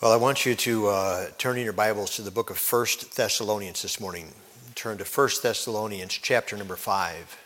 Well, 0.00 0.12
I 0.12 0.16
want 0.16 0.46
you 0.46 0.54
to 0.54 0.86
uh, 0.86 1.26
turn 1.38 1.58
in 1.58 1.64
your 1.64 1.72
Bibles 1.72 2.14
to 2.14 2.22
the 2.22 2.30
book 2.30 2.50
of 2.50 2.56
First 2.56 3.16
Thessalonians 3.16 3.82
this 3.82 3.98
morning. 3.98 4.32
Turn 4.76 4.96
to 4.98 5.04
First 5.04 5.42
Thessalonians 5.42 6.12
chapter 6.12 6.56
number 6.56 6.76
5. 6.76 7.36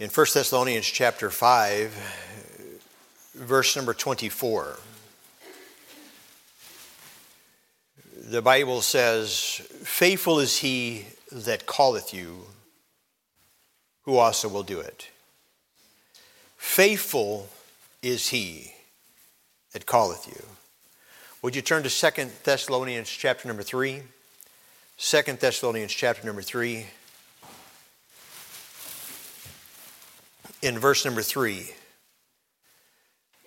In 0.00 0.10
1 0.10 0.26
Thessalonians 0.34 0.86
chapter 0.86 1.30
5, 1.30 2.80
verse 3.36 3.76
number 3.76 3.94
24. 3.94 4.80
The 8.28 8.42
Bible 8.42 8.82
says, 8.82 9.62
Faithful 9.84 10.40
is 10.40 10.58
he 10.58 11.04
that 11.30 11.66
calleth 11.66 12.12
you, 12.12 12.46
who 14.02 14.16
also 14.16 14.48
will 14.48 14.64
do 14.64 14.80
it. 14.80 15.08
Faithful 16.56 17.48
is 18.02 18.30
he 18.30 18.74
that 19.72 19.86
calleth 19.86 20.26
you. 20.26 20.44
Would 21.42 21.54
you 21.54 21.62
turn 21.62 21.84
to 21.84 21.90
Second 21.90 22.32
Thessalonians 22.42 23.08
chapter 23.08 23.46
number 23.46 23.62
3? 23.62 24.02
2 24.98 25.22
Thessalonians 25.34 25.92
chapter 25.92 26.26
number 26.26 26.42
3. 26.42 26.84
In 30.62 30.78
verse 30.80 31.04
number 31.04 31.22
3, 31.22 31.70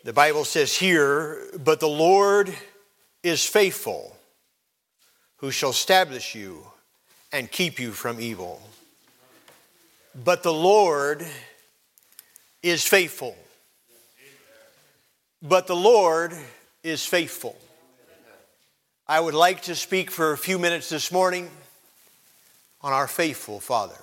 the 0.05 0.13
Bible 0.13 0.45
says 0.45 0.77
here, 0.77 1.49
But 1.61 1.81
the 1.81 1.89
Lord 1.89 2.53
is 3.23 3.45
faithful 3.45 4.15
who 5.39 5.51
shall 5.51 5.69
establish 5.69 6.35
you 6.35 6.65
and 7.31 7.51
keep 7.51 7.79
you 7.79 7.91
from 7.91 8.19
evil. 8.19 8.61
But 10.23 10.43
the 10.43 10.53
Lord 10.53 11.25
is 12.61 12.83
faithful. 12.83 13.35
But 15.41 15.67
the 15.67 15.75
Lord 15.75 16.33
is 16.83 17.05
faithful. 17.05 17.57
I 19.07 19.19
would 19.19 19.33
like 19.33 19.63
to 19.63 19.75
speak 19.75 20.11
for 20.11 20.33
a 20.33 20.37
few 20.37 20.59
minutes 20.59 20.89
this 20.89 21.11
morning 21.11 21.49
on 22.81 22.93
our 22.93 23.07
faithful 23.07 23.59
Father. 23.59 23.95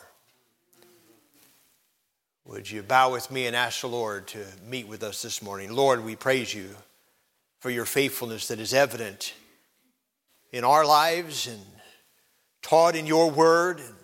Would 2.47 2.71
you 2.71 2.83
bow 2.83 3.13
with 3.13 3.31
me 3.31 3.47
and 3.47 3.55
ask 3.55 3.81
the 3.81 3.89
Lord 3.89 4.27
to 4.29 4.45
meet 4.69 4.89
with 4.89 5.03
us 5.03 5.21
this 5.21 5.43
morning? 5.43 5.75
Lord, 5.75 6.05
we 6.05 6.17
praise 6.17 6.55
you 6.55 6.71
for 7.61 7.71
your 7.71 7.85
faithfulness 7.85 8.49
that 8.49 8.61
is 8.61 8.73
evident 8.73 9.35
in 10.53 10.65
our 10.65 10.85
lives 10.85 11.47
and 11.47 11.61
taught 12.63 12.97
in 12.97 13.07
your 13.07 13.31
word 13.31 13.81
and 13.81 13.95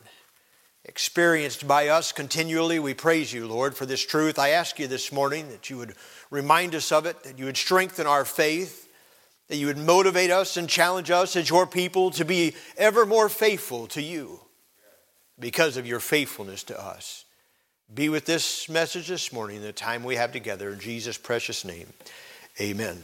experienced 0.85 1.67
by 1.67 1.89
us 1.89 2.13
continually. 2.13 2.79
We 2.79 2.95
praise 2.95 3.33
you, 3.33 3.47
Lord, 3.47 3.75
for 3.75 3.87
this 3.87 4.05
truth. 4.05 4.39
I 4.39 4.51
ask 4.51 4.79
you 4.79 4.87
this 4.87 5.13
morning 5.13 5.49
that 5.51 5.71
you 5.71 5.79
would 5.79 5.95
remind 6.31 6.75
us 6.75 6.93
of 6.93 7.07
it, 7.07 7.23
that 7.25 7.39
you 7.39 7.47
would 7.47 7.57
strengthen 7.57 8.07
our 8.07 8.25
faith, 8.25 8.89
that 9.49 9.57
you 9.57 9.67
would 9.67 9.79
motivate 9.79 10.31
us 10.31 10.57
and 10.57 10.69
challenge 10.69 11.11
us 11.11 11.37
as 11.37 11.51
your 11.51 11.67
people 11.67 12.11
to 12.13 12.25
be 12.25 12.55
ever 12.77 13.07
more 13.07 13.29
faithful 13.29 13.87
to 13.89 14.03
you 14.03 14.41
because 15.39 15.77
of 15.77 15.87
your 15.87 16.01
faithfulness 16.01 16.63
to 16.65 16.81
us. 16.81 17.25
Be 17.93 18.09
with 18.09 18.25
this 18.25 18.69
message 18.69 19.09
this 19.09 19.33
morning, 19.33 19.61
the 19.61 19.73
time 19.73 20.05
we 20.05 20.17
have 20.17 20.33
together. 20.33 20.71
In 20.71 20.81
Jesus' 20.81 21.19
precious 21.19 21.65
name, 21.65 21.89
amen. 22.61 23.03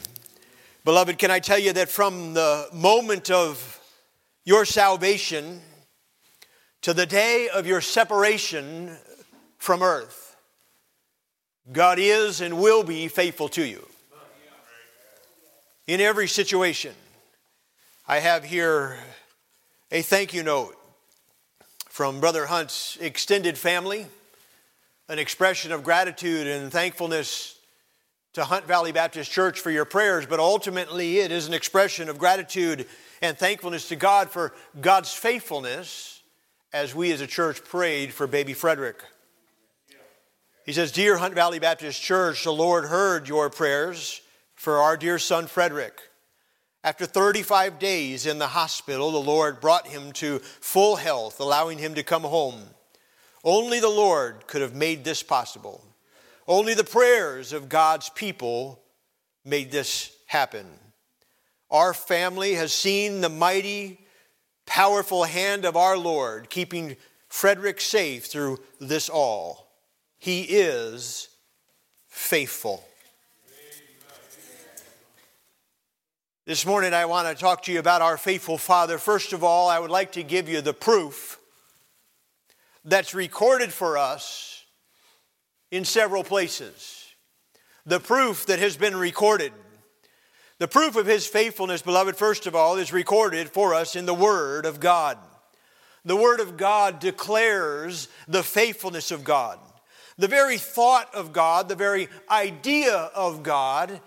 Beloved, 0.88 1.18
can 1.18 1.30
I 1.30 1.38
tell 1.38 1.58
you 1.58 1.74
that 1.74 1.90
from 1.90 2.32
the 2.32 2.66
moment 2.72 3.30
of 3.30 3.78
your 4.46 4.64
salvation 4.64 5.60
to 6.80 6.94
the 6.94 7.04
day 7.04 7.50
of 7.50 7.66
your 7.66 7.82
separation 7.82 8.96
from 9.58 9.82
earth, 9.82 10.34
God 11.70 11.98
is 11.98 12.40
and 12.40 12.58
will 12.58 12.84
be 12.84 13.06
faithful 13.08 13.50
to 13.50 13.66
you 13.66 13.86
in 15.86 16.00
every 16.00 16.26
situation. 16.26 16.94
I 18.06 18.20
have 18.20 18.44
here 18.44 18.96
a 19.90 20.00
thank 20.00 20.32
you 20.32 20.42
note 20.42 20.74
from 21.90 22.18
Brother 22.18 22.46
Hunt's 22.46 22.96
extended 22.98 23.58
family, 23.58 24.06
an 25.06 25.18
expression 25.18 25.70
of 25.70 25.84
gratitude 25.84 26.46
and 26.46 26.72
thankfulness 26.72 27.57
to 28.38 28.44
Hunt 28.44 28.66
Valley 28.66 28.92
Baptist 28.92 29.32
Church 29.32 29.58
for 29.58 29.72
your 29.72 29.84
prayers, 29.84 30.24
but 30.24 30.38
ultimately 30.38 31.18
it 31.18 31.32
is 31.32 31.48
an 31.48 31.54
expression 31.54 32.08
of 32.08 32.18
gratitude 32.18 32.86
and 33.20 33.36
thankfulness 33.36 33.88
to 33.88 33.96
God 33.96 34.30
for 34.30 34.54
God's 34.80 35.12
faithfulness 35.12 36.22
as 36.72 36.94
we 36.94 37.10
as 37.10 37.20
a 37.20 37.26
church 37.26 37.64
prayed 37.64 38.14
for 38.14 38.28
baby 38.28 38.52
Frederick. 38.52 39.02
He 40.64 40.72
says, 40.72 40.92
Dear 40.92 41.16
Hunt 41.16 41.34
Valley 41.34 41.58
Baptist 41.58 42.00
Church, 42.00 42.44
the 42.44 42.52
Lord 42.52 42.84
heard 42.84 43.28
your 43.28 43.50
prayers 43.50 44.20
for 44.54 44.76
our 44.76 44.96
dear 44.96 45.18
son 45.18 45.48
Frederick. 45.48 45.98
After 46.84 47.06
35 47.06 47.80
days 47.80 48.24
in 48.24 48.38
the 48.38 48.46
hospital, 48.46 49.10
the 49.10 49.18
Lord 49.18 49.60
brought 49.60 49.88
him 49.88 50.12
to 50.12 50.38
full 50.38 50.94
health, 50.94 51.40
allowing 51.40 51.78
him 51.78 51.96
to 51.96 52.04
come 52.04 52.22
home. 52.22 52.62
Only 53.42 53.80
the 53.80 53.88
Lord 53.88 54.46
could 54.46 54.62
have 54.62 54.76
made 54.76 55.02
this 55.02 55.24
possible. 55.24 55.87
Only 56.48 56.72
the 56.72 56.82
prayers 56.82 57.52
of 57.52 57.68
God's 57.68 58.08
people 58.08 58.80
made 59.44 59.70
this 59.70 60.16
happen. 60.26 60.66
Our 61.70 61.92
family 61.92 62.54
has 62.54 62.72
seen 62.72 63.20
the 63.20 63.28
mighty, 63.28 64.00
powerful 64.64 65.24
hand 65.24 65.66
of 65.66 65.76
our 65.76 65.98
Lord 65.98 66.48
keeping 66.48 66.96
Frederick 67.28 67.82
safe 67.82 68.24
through 68.24 68.60
this 68.80 69.10
all. 69.10 69.70
He 70.16 70.40
is 70.44 71.28
faithful. 72.08 72.82
This 76.46 76.64
morning, 76.64 76.94
I 76.94 77.04
want 77.04 77.28
to 77.28 77.38
talk 77.38 77.64
to 77.64 77.72
you 77.72 77.78
about 77.78 78.00
our 78.00 78.16
faithful 78.16 78.56
Father. 78.56 78.96
First 78.96 79.34
of 79.34 79.44
all, 79.44 79.68
I 79.68 79.78
would 79.78 79.90
like 79.90 80.12
to 80.12 80.22
give 80.22 80.48
you 80.48 80.62
the 80.62 80.72
proof 80.72 81.38
that's 82.86 83.12
recorded 83.12 83.70
for 83.70 83.98
us 83.98 84.47
in 85.70 85.84
several 85.84 86.24
places. 86.24 87.06
The 87.86 88.00
proof 88.00 88.46
that 88.46 88.58
has 88.58 88.76
been 88.76 88.96
recorded. 88.96 89.52
The 90.58 90.68
proof 90.68 90.96
of 90.96 91.06
his 91.06 91.26
faithfulness, 91.26 91.82
beloved, 91.82 92.16
first 92.16 92.46
of 92.46 92.54
all, 92.54 92.76
is 92.76 92.92
recorded 92.92 93.48
for 93.48 93.74
us 93.74 93.94
in 93.94 94.06
the 94.06 94.14
Word 94.14 94.66
of 94.66 94.80
God. 94.80 95.18
The 96.04 96.16
Word 96.16 96.40
of 96.40 96.56
God 96.56 96.98
declares 96.98 98.08
the 98.26 98.42
faithfulness 98.42 99.10
of 99.10 99.24
God. 99.24 99.58
The 100.16 100.28
very 100.28 100.58
thought 100.58 101.14
of 101.14 101.32
God, 101.32 101.68
the 101.68 101.76
very 101.76 102.08
idea 102.28 102.94
of 103.14 103.42
God, 103.42 104.00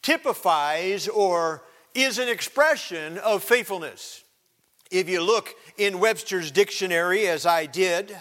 typifies 0.00 1.08
or 1.08 1.62
is 1.94 2.18
an 2.18 2.28
expression 2.28 3.18
of 3.18 3.44
faithfulness. 3.44 4.24
If 4.90 5.08
you 5.08 5.22
look 5.22 5.54
in 5.76 6.00
Webster's 6.00 6.50
dictionary, 6.50 7.26
as 7.28 7.44
I 7.44 7.66
did, 7.66 8.16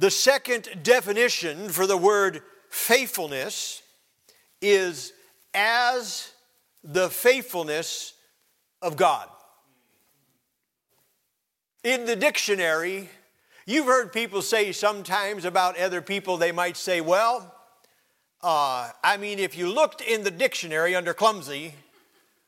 the 0.00 0.10
second 0.10 0.66
definition 0.82 1.68
for 1.68 1.86
the 1.86 1.96
word 1.96 2.40
faithfulness 2.70 3.82
is 4.62 5.12
as 5.52 6.32
the 6.82 7.10
faithfulness 7.10 8.14
of 8.80 8.96
God. 8.96 9.28
In 11.84 12.06
the 12.06 12.16
dictionary, 12.16 13.10
you've 13.66 13.84
heard 13.84 14.10
people 14.10 14.40
say 14.40 14.72
sometimes 14.72 15.44
about 15.44 15.78
other 15.78 16.00
people, 16.00 16.38
they 16.38 16.52
might 16.52 16.78
say, 16.78 17.02
well, 17.02 17.54
uh, 18.42 18.90
I 19.04 19.18
mean, 19.18 19.38
if 19.38 19.54
you 19.54 19.70
looked 19.70 20.00
in 20.00 20.24
the 20.24 20.30
dictionary 20.30 20.94
under 20.94 21.12
clumsy, 21.12 21.74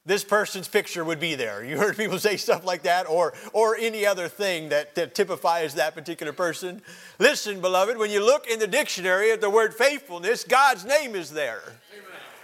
this 0.04 0.24
person's 0.24 0.66
picture 0.66 1.04
would 1.04 1.20
be 1.20 1.36
there. 1.36 1.64
You 1.64 1.78
heard 1.78 1.96
people 1.96 2.18
say 2.18 2.36
stuff 2.36 2.64
like 2.64 2.82
that, 2.82 3.08
or, 3.08 3.34
or 3.52 3.76
any 3.76 4.04
other 4.04 4.28
thing 4.28 4.70
that, 4.70 4.94
that 4.96 5.14
typifies 5.14 5.75
that 5.75 5.94
particular 5.94 6.32
person. 6.32 6.82
Listen, 7.19 7.60
beloved, 7.60 7.96
when 7.96 8.10
you 8.10 8.25
look 8.25 8.49
in 8.49 8.58
the 8.58 8.66
dictionary 8.66 9.31
at 9.31 9.40
the 9.40 9.50
word 9.50 9.75
faithfulness, 9.75 10.43
God's 10.43 10.84
name 10.84 11.14
is 11.14 11.31
there. 11.31 11.62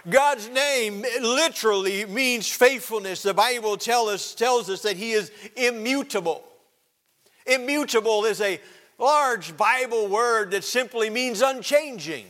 God's 0.09 0.47
name 0.49 1.01
literally 1.21 2.05
means 2.05 2.49
faithfulness. 2.49 3.21
The 3.21 3.33
Bible 3.33 3.75
tell 3.75 4.07
us, 4.07 4.33
tells 4.33 4.69
us 4.69 4.81
that 4.83 4.95
He 4.95 5.11
is 5.11 5.29
immutable. 5.57 6.43
Immutable 7.45 8.23
is 8.23 8.39
a 8.39 8.61
large 8.97 9.57
Bible 9.57 10.07
word 10.07 10.51
that 10.51 10.63
simply 10.63 11.09
means 11.09 11.41
unchanging. 11.41 12.25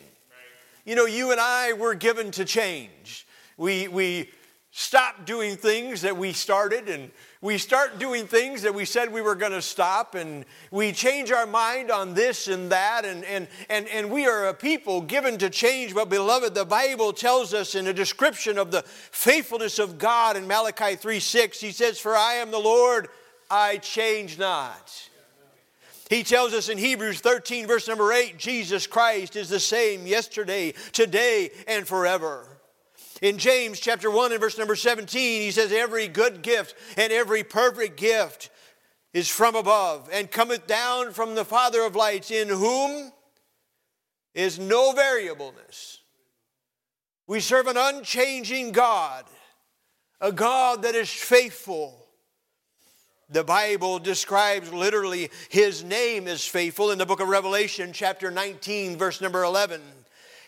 You 0.85 0.95
know, 0.95 1.05
you 1.05 1.31
and 1.31 1.39
I 1.39 1.73
were 1.73 1.93
given 1.93 2.31
to 2.31 2.45
change. 2.45 3.27
We, 3.57 3.87
we 3.87 4.31
stop 4.71 5.25
doing 5.25 5.55
things 5.55 6.01
that 6.01 6.15
we 6.15 6.31
started 6.31 6.89
and 6.89 7.09
we 7.41 7.57
start 7.57 7.97
doing 7.97 8.27
things 8.27 8.61
that 8.61 8.73
we 8.73 8.85
said 8.85 9.11
we 9.11 9.21
were 9.21 9.33
going 9.33 9.51
to 9.51 9.61
stop 9.61 10.13
and 10.13 10.45
we 10.69 10.91
change 10.91 11.31
our 11.31 11.47
mind 11.47 11.89
on 11.89 12.13
this 12.13 12.47
and 12.47 12.71
that 12.71 13.03
and, 13.03 13.23
and, 13.25 13.47
and, 13.69 13.87
and 13.87 14.11
we 14.11 14.27
are 14.27 14.49
a 14.49 14.53
people 14.53 15.01
given 15.01 15.37
to 15.39 15.49
change. 15.49 15.95
But 15.95 16.09
beloved 16.09 16.53
the 16.53 16.65
bible 16.65 17.13
tells 17.13 17.53
us 17.53 17.73
in 17.73 17.87
a 17.87 17.93
description 17.93 18.59
of 18.59 18.69
the 18.69 18.83
faithfulness 18.83 19.79
of 19.79 19.97
god 19.97 20.37
in 20.37 20.47
malachi 20.47 20.95
3 20.95 21.19
6 21.19 21.59
he 21.59 21.71
says 21.71 21.99
for 21.99 22.15
i 22.15 22.33
am 22.33 22.51
the 22.51 22.59
lord 22.59 23.07
i 23.49 23.77
change 23.77 24.37
not. 24.37 25.09
He 26.09 26.23
tells 26.23 26.53
us 26.53 26.69
in 26.69 26.77
hebrews 26.77 27.21
13 27.21 27.67
verse 27.67 27.87
number 27.87 28.11
8 28.11 28.37
jesus 28.37 28.85
christ 28.85 29.35
is 29.35 29.49
the 29.49 29.59
same 29.59 30.05
yesterday 30.05 30.73
today 30.91 31.51
and 31.67 31.87
forever 31.87 32.58
in 33.21 33.37
James 33.37 33.79
chapter 33.79 34.09
1 34.09 34.31
and 34.31 34.41
verse 34.41 34.57
number 34.57 34.75
17, 34.75 35.41
he 35.41 35.51
says, 35.51 35.71
Every 35.71 36.07
good 36.07 36.41
gift 36.41 36.75
and 36.97 37.11
every 37.11 37.43
perfect 37.43 37.97
gift 37.97 38.49
is 39.13 39.27
from 39.27 39.55
above 39.55 40.09
and 40.11 40.29
cometh 40.29 40.67
down 40.67 41.11
from 41.11 41.35
the 41.35 41.45
Father 41.45 41.81
of 41.81 41.95
lights, 41.95 42.31
in 42.31 42.47
whom 42.47 43.11
is 44.33 44.59
no 44.59 44.93
variableness. 44.93 45.99
We 47.27 47.39
serve 47.39 47.67
an 47.67 47.77
unchanging 47.77 48.71
God, 48.71 49.25
a 50.21 50.31
God 50.31 50.83
that 50.83 50.95
is 50.95 51.09
faithful. 51.09 51.95
The 53.29 53.43
Bible 53.43 53.99
describes 53.99 54.73
literally 54.73 55.29
his 55.49 55.83
name 55.83 56.27
is 56.27 56.45
faithful 56.45 56.89
in 56.91 56.97
the 56.97 57.05
book 57.05 57.19
of 57.19 57.27
Revelation, 57.27 57.93
chapter 57.93 58.31
19, 58.31 58.97
verse 58.97 59.21
number 59.21 59.43
11. 59.43 59.81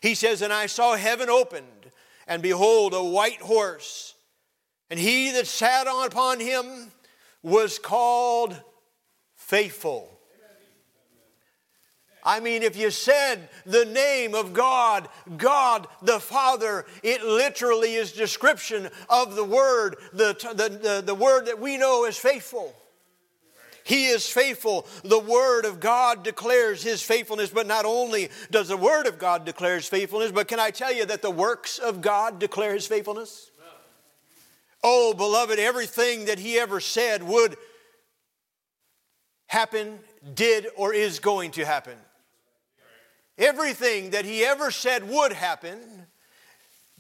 He 0.01 0.15
says, 0.15 0.41
And 0.41 0.51
I 0.51 0.65
saw 0.65 0.95
heaven 0.95 1.29
opened 1.29 1.80
and 2.27 2.41
behold, 2.41 2.93
a 2.93 3.03
white 3.03 3.41
horse. 3.41 4.15
And 4.89 4.99
he 4.99 5.31
that 5.31 5.47
sat 5.47 5.87
on 5.87 6.07
upon 6.07 6.39
him 6.39 6.91
was 7.41 7.79
called 7.79 8.59
faithful. 9.35 10.07
I 12.23 12.39
mean, 12.39 12.61
if 12.61 12.77
you 12.77 12.91
said 12.91 13.49
the 13.65 13.85
name 13.85 14.35
of 14.35 14.53
God, 14.53 15.09
God 15.37 15.87
the 16.01 16.19
Father, 16.19 16.85
it 17.01 17.23
literally 17.23 17.95
is 17.95 18.11
description 18.11 18.89
of 19.09 19.35
the 19.35 19.43
word, 19.43 19.95
the, 20.13 20.33
the, 20.53 20.69
the, 20.69 21.01
the 21.03 21.15
word 21.15 21.47
that 21.47 21.59
we 21.59 21.77
know 21.77 22.05
is 22.05 22.17
faithful. 22.17 22.75
He 23.91 24.05
is 24.05 24.25
faithful. 24.25 24.87
The 25.03 25.19
Word 25.19 25.65
of 25.65 25.81
God 25.81 26.23
declares 26.23 26.81
His 26.81 27.01
faithfulness, 27.01 27.49
but 27.49 27.67
not 27.67 27.83
only 27.83 28.29
does 28.49 28.69
the 28.69 28.77
Word 28.77 29.05
of 29.05 29.19
God 29.19 29.43
declare 29.43 29.75
His 29.75 29.89
faithfulness, 29.89 30.31
but 30.31 30.47
can 30.47 30.61
I 30.61 30.71
tell 30.71 30.93
you 30.93 31.03
that 31.07 31.21
the 31.21 31.29
works 31.29 31.77
of 31.77 31.99
God 31.99 32.39
declare 32.39 32.73
His 32.73 32.87
faithfulness? 32.87 33.51
Oh, 34.81 35.13
beloved, 35.13 35.59
everything 35.59 36.23
that 36.27 36.39
He 36.39 36.57
ever 36.57 36.79
said 36.79 37.21
would 37.21 37.57
happen, 39.47 39.99
did, 40.35 40.67
or 40.77 40.93
is 40.93 41.19
going 41.19 41.51
to 41.51 41.65
happen. 41.65 41.97
Everything 43.37 44.11
that 44.11 44.23
He 44.23 44.45
ever 44.45 44.71
said 44.71 45.09
would 45.09 45.33
happen, 45.33 45.81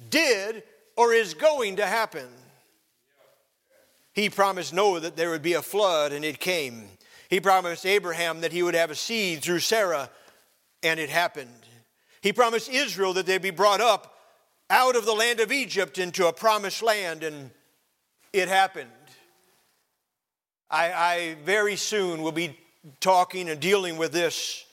did, 0.09 0.63
or 0.97 1.13
is 1.13 1.35
going 1.35 1.77
to 1.77 1.87
happen. 1.87 2.27
He 4.13 4.29
promised 4.29 4.73
Noah 4.73 4.99
that 5.01 5.15
there 5.15 5.29
would 5.29 5.41
be 5.41 5.53
a 5.53 5.61
flood, 5.61 6.11
and 6.11 6.25
it 6.25 6.39
came. 6.39 6.89
He 7.29 7.39
promised 7.39 7.85
Abraham 7.85 8.41
that 8.41 8.51
he 8.51 8.61
would 8.61 8.75
have 8.75 8.91
a 8.91 8.95
seed 8.95 9.41
through 9.41 9.59
Sarah, 9.59 10.09
and 10.83 10.99
it 10.99 11.09
happened. 11.09 11.49
He 12.21 12.33
promised 12.33 12.69
Israel 12.69 13.13
that 13.13 13.25
they'd 13.25 13.41
be 13.41 13.51
brought 13.51 13.81
up 13.81 14.17
out 14.69 14.95
of 14.95 15.05
the 15.05 15.13
land 15.13 15.39
of 15.39 15.51
Egypt 15.51 15.97
into 15.97 16.27
a 16.27 16.33
promised 16.33 16.83
land, 16.83 17.23
and 17.23 17.51
it 18.33 18.47
happened. 18.47 18.89
I, 20.69 20.91
I 20.91 21.35
very 21.43 21.75
soon 21.75 22.21
will 22.21 22.31
be 22.31 22.57
talking 22.99 23.49
and 23.49 23.59
dealing 23.59 23.97
with 23.97 24.11
this 24.11 24.65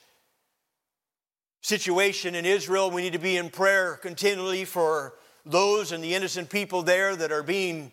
situation 1.61 2.35
in 2.35 2.45
Israel. 2.45 2.91
We 2.91 3.01
need 3.01 3.13
to 3.13 3.19
be 3.19 3.37
in 3.37 3.49
prayer 3.49 3.95
continually 3.95 4.65
for 4.65 5.15
those 5.45 5.91
and 5.91 6.03
the 6.03 6.15
innocent 6.15 6.49
people 6.49 6.83
there 6.83 7.15
that 7.15 7.31
are 7.31 7.43
being 7.43 7.91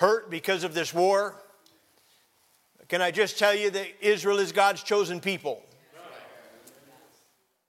hurt 0.00 0.30
because 0.30 0.64
of 0.64 0.72
this 0.72 0.94
war? 0.94 1.36
Can 2.88 3.02
I 3.02 3.10
just 3.10 3.38
tell 3.38 3.54
you 3.54 3.70
that 3.70 3.86
Israel 4.00 4.38
is 4.38 4.50
God's 4.50 4.82
chosen 4.82 5.20
people? 5.20 5.62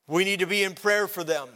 We 0.08 0.24
need 0.24 0.40
to 0.40 0.48
be 0.48 0.64
in 0.64 0.74
prayer 0.74 1.10
for 1.10 1.26
them. 1.26 1.50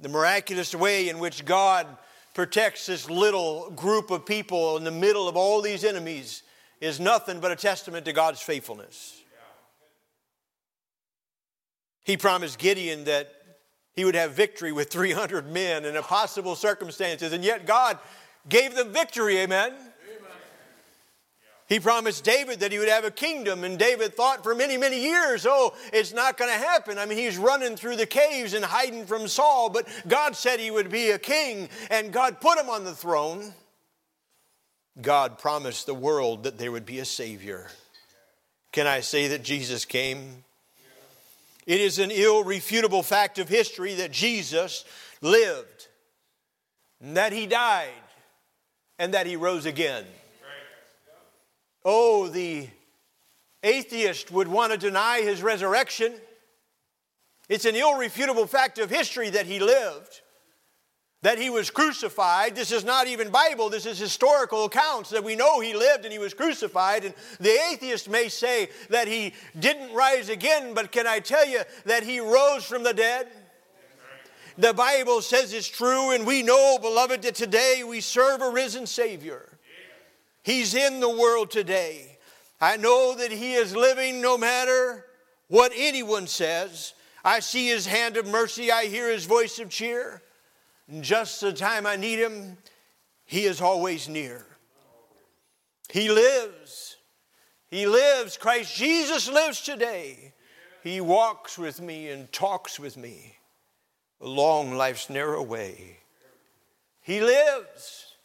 The 0.00 0.10
miraculous 0.10 0.74
way 0.74 1.08
in 1.08 1.18
which 1.18 1.46
God 1.46 1.86
protects 2.34 2.84
this 2.84 3.08
little 3.08 3.70
group 3.70 4.10
of 4.10 4.26
people 4.26 4.76
in 4.76 4.84
the 4.84 4.90
middle 4.90 5.26
of 5.28 5.36
all 5.36 5.62
these 5.62 5.82
enemies 5.82 6.42
is 6.82 7.00
nothing 7.00 7.40
but 7.40 7.50
a 7.50 7.56
testament 7.56 8.04
to 8.04 8.12
God's 8.12 8.42
faithfulness. 8.42 9.22
He 12.04 12.18
promised 12.18 12.58
Gideon 12.58 13.04
that 13.04 13.32
he 13.94 14.04
would 14.04 14.14
have 14.14 14.32
victory 14.32 14.72
with 14.72 14.90
300 14.90 15.50
men 15.50 15.86
in 15.86 15.96
impossible 15.96 16.54
circumstances, 16.54 17.32
and 17.32 17.42
yet 17.42 17.66
God 17.66 17.98
gave 18.48 18.74
them 18.74 18.92
victory, 18.92 19.38
amen. 19.38 19.72
He 21.68 21.78
promised 21.80 22.24
David 22.24 22.60
that 22.60 22.72
he 22.72 22.78
would 22.78 22.88
have 22.88 23.04
a 23.04 23.10
kingdom, 23.10 23.62
and 23.62 23.78
David 23.78 24.14
thought 24.14 24.42
for 24.42 24.54
many, 24.54 24.78
many 24.78 25.02
years, 25.02 25.44
oh, 25.46 25.74
it's 25.92 26.14
not 26.14 26.38
going 26.38 26.50
to 26.50 26.56
happen. 26.58 26.96
I 26.96 27.04
mean, 27.04 27.18
he's 27.18 27.36
running 27.36 27.76
through 27.76 27.96
the 27.96 28.06
caves 28.06 28.54
and 28.54 28.64
hiding 28.64 29.04
from 29.04 29.28
Saul, 29.28 29.68
but 29.68 29.86
God 30.08 30.34
said 30.34 30.60
he 30.60 30.70
would 30.70 30.90
be 30.90 31.10
a 31.10 31.18
king, 31.18 31.68
and 31.90 32.10
God 32.10 32.40
put 32.40 32.58
him 32.58 32.70
on 32.70 32.84
the 32.84 32.94
throne. 32.94 33.52
God 35.02 35.38
promised 35.38 35.84
the 35.84 35.92
world 35.92 36.44
that 36.44 36.56
there 36.56 36.72
would 36.72 36.86
be 36.86 37.00
a 37.00 37.04
Savior. 37.04 37.68
Can 38.72 38.86
I 38.86 39.00
say 39.00 39.28
that 39.28 39.42
Jesus 39.42 39.84
came? 39.84 40.44
It 41.66 41.82
is 41.82 41.98
an 41.98 42.10
irrefutable 42.10 43.02
fact 43.02 43.38
of 43.38 43.50
history 43.50 43.96
that 43.96 44.10
Jesus 44.10 44.86
lived, 45.20 45.88
and 47.02 47.18
that 47.18 47.34
he 47.34 47.46
died, 47.46 47.90
and 48.98 49.14
that 49.14 49.26
he 49.26 49.36
rose 49.36 49.66
again. 49.66 50.04
Oh, 51.84 52.28
the 52.28 52.68
atheist 53.62 54.30
would 54.30 54.48
want 54.48 54.72
to 54.72 54.78
deny 54.78 55.20
his 55.20 55.42
resurrection. 55.42 56.14
It's 57.48 57.64
an 57.64 57.76
irrefutable 57.76 58.46
fact 58.46 58.78
of 58.78 58.90
history 58.90 59.30
that 59.30 59.46
he 59.46 59.58
lived, 59.58 60.20
that 61.22 61.38
he 61.38 61.48
was 61.48 61.70
crucified. 61.70 62.54
This 62.54 62.72
is 62.72 62.84
not 62.84 63.06
even 63.06 63.30
Bible, 63.30 63.70
this 63.70 63.86
is 63.86 63.98
historical 63.98 64.66
accounts 64.66 65.10
that 65.10 65.24
we 65.24 65.34
know 65.34 65.60
he 65.60 65.74
lived 65.74 66.04
and 66.04 66.12
he 66.12 66.18
was 66.18 66.34
crucified. 66.34 67.04
And 67.04 67.14
the 67.40 67.58
atheist 67.72 68.08
may 68.08 68.28
say 68.28 68.68
that 68.90 69.08
he 69.08 69.32
didn't 69.58 69.94
rise 69.94 70.28
again, 70.28 70.74
but 70.74 70.92
can 70.92 71.06
I 71.06 71.20
tell 71.20 71.46
you 71.46 71.62
that 71.86 72.02
he 72.02 72.20
rose 72.20 72.64
from 72.64 72.82
the 72.82 72.92
dead? 72.92 73.28
The 74.58 74.74
Bible 74.74 75.22
says 75.22 75.52
is 75.52 75.68
true, 75.68 76.10
and 76.10 76.26
we 76.26 76.42
know, 76.42 76.78
beloved, 76.82 77.22
that 77.22 77.36
today 77.36 77.84
we 77.86 78.00
serve 78.00 78.42
a 78.42 78.50
risen 78.50 78.86
Savior. 78.86 79.56
He's 80.42 80.74
in 80.74 80.98
the 80.98 81.08
world 81.08 81.52
today. 81.52 82.18
I 82.60 82.76
know 82.76 83.14
that 83.14 83.30
He 83.30 83.54
is 83.54 83.76
living 83.76 84.20
no 84.20 84.36
matter 84.36 85.06
what 85.46 85.72
anyone 85.76 86.26
says. 86.26 86.94
I 87.24 87.38
see 87.38 87.68
His 87.68 87.86
hand 87.86 88.16
of 88.16 88.26
mercy, 88.26 88.72
I 88.72 88.86
hear 88.86 89.08
His 89.10 89.26
voice 89.26 89.60
of 89.60 89.70
cheer. 89.70 90.22
And 90.88 91.04
just 91.04 91.40
the 91.40 91.52
time 91.52 91.86
I 91.86 91.94
need 91.94 92.18
Him, 92.18 92.58
He 93.26 93.44
is 93.44 93.60
always 93.60 94.08
near. 94.08 94.44
He 95.88 96.10
lives. 96.10 96.96
He 97.68 97.86
lives. 97.86 98.36
Christ 98.36 98.74
Jesus 98.74 99.30
lives 99.30 99.60
today. 99.60 100.34
He 100.82 101.00
walks 101.00 101.56
with 101.56 101.80
me 101.80 102.08
and 102.08 102.32
talks 102.32 102.80
with 102.80 102.96
me 102.96 103.36
along 104.20 104.74
life's 104.74 105.08
narrow 105.10 105.42
way. 105.42 105.98
He 107.00 107.20
lives. 107.20 108.16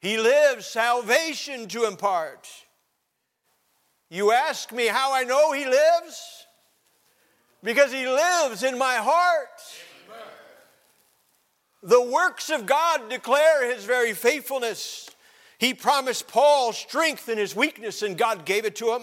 He 0.00 0.18
lives 0.18 0.66
salvation 0.66 1.68
to 1.68 1.84
impart. 1.84 2.48
You 4.08 4.32
ask 4.32 4.72
me 4.72 4.86
how 4.86 5.14
I 5.14 5.24
know 5.24 5.52
He 5.52 5.64
lives? 5.64 6.46
Because 7.62 7.92
He 7.92 8.06
lives 8.06 8.62
in 8.62 8.78
my 8.78 8.96
heart. 8.96 9.60
The 11.82 12.02
works 12.02 12.50
of 12.50 12.66
God 12.66 13.08
declare 13.10 13.72
His 13.72 13.84
very 13.84 14.12
faithfulness. 14.12 15.10
He 15.58 15.72
promised 15.72 16.28
Paul 16.28 16.72
strength 16.72 17.28
in 17.28 17.38
his 17.38 17.56
weakness, 17.56 18.02
and 18.02 18.18
God 18.18 18.44
gave 18.44 18.64
it 18.64 18.76
to 18.76 18.92
him. 18.94 19.02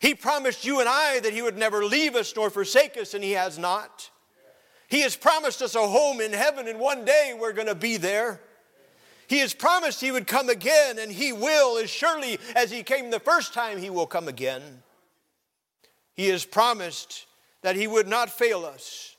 He 0.00 0.14
promised 0.14 0.64
you 0.64 0.80
and 0.80 0.88
I 0.88 1.20
that 1.20 1.32
He 1.32 1.42
would 1.42 1.58
never 1.58 1.84
leave 1.84 2.16
us 2.16 2.34
nor 2.34 2.50
forsake 2.50 2.96
us, 2.96 3.14
and 3.14 3.22
He 3.22 3.32
has 3.32 3.58
not. 3.58 4.10
He 4.90 5.00
has 5.02 5.16
promised 5.16 5.62
us 5.62 5.74
a 5.74 5.86
home 5.86 6.20
in 6.20 6.32
heaven, 6.32 6.68
and 6.68 6.78
one 6.78 7.04
day 7.04 7.34
we're 7.38 7.52
going 7.52 7.68
to 7.68 7.74
be 7.74 7.96
there. 7.96 8.40
He 9.28 9.38
has 9.38 9.54
promised 9.54 10.00
He 10.00 10.10
would 10.10 10.26
come 10.26 10.48
again, 10.48 10.98
and 10.98 11.12
He 11.12 11.32
will, 11.32 11.78
as 11.78 11.88
surely 11.88 12.38
as 12.56 12.72
He 12.72 12.82
came 12.82 13.10
the 13.10 13.20
first 13.20 13.54
time, 13.54 13.78
He 13.78 13.88
will 13.88 14.06
come 14.06 14.26
again. 14.26 14.82
He 16.14 16.28
has 16.28 16.44
promised 16.44 17.26
that 17.62 17.76
He 17.76 17.86
would 17.86 18.08
not 18.08 18.30
fail 18.30 18.66
us, 18.66 19.14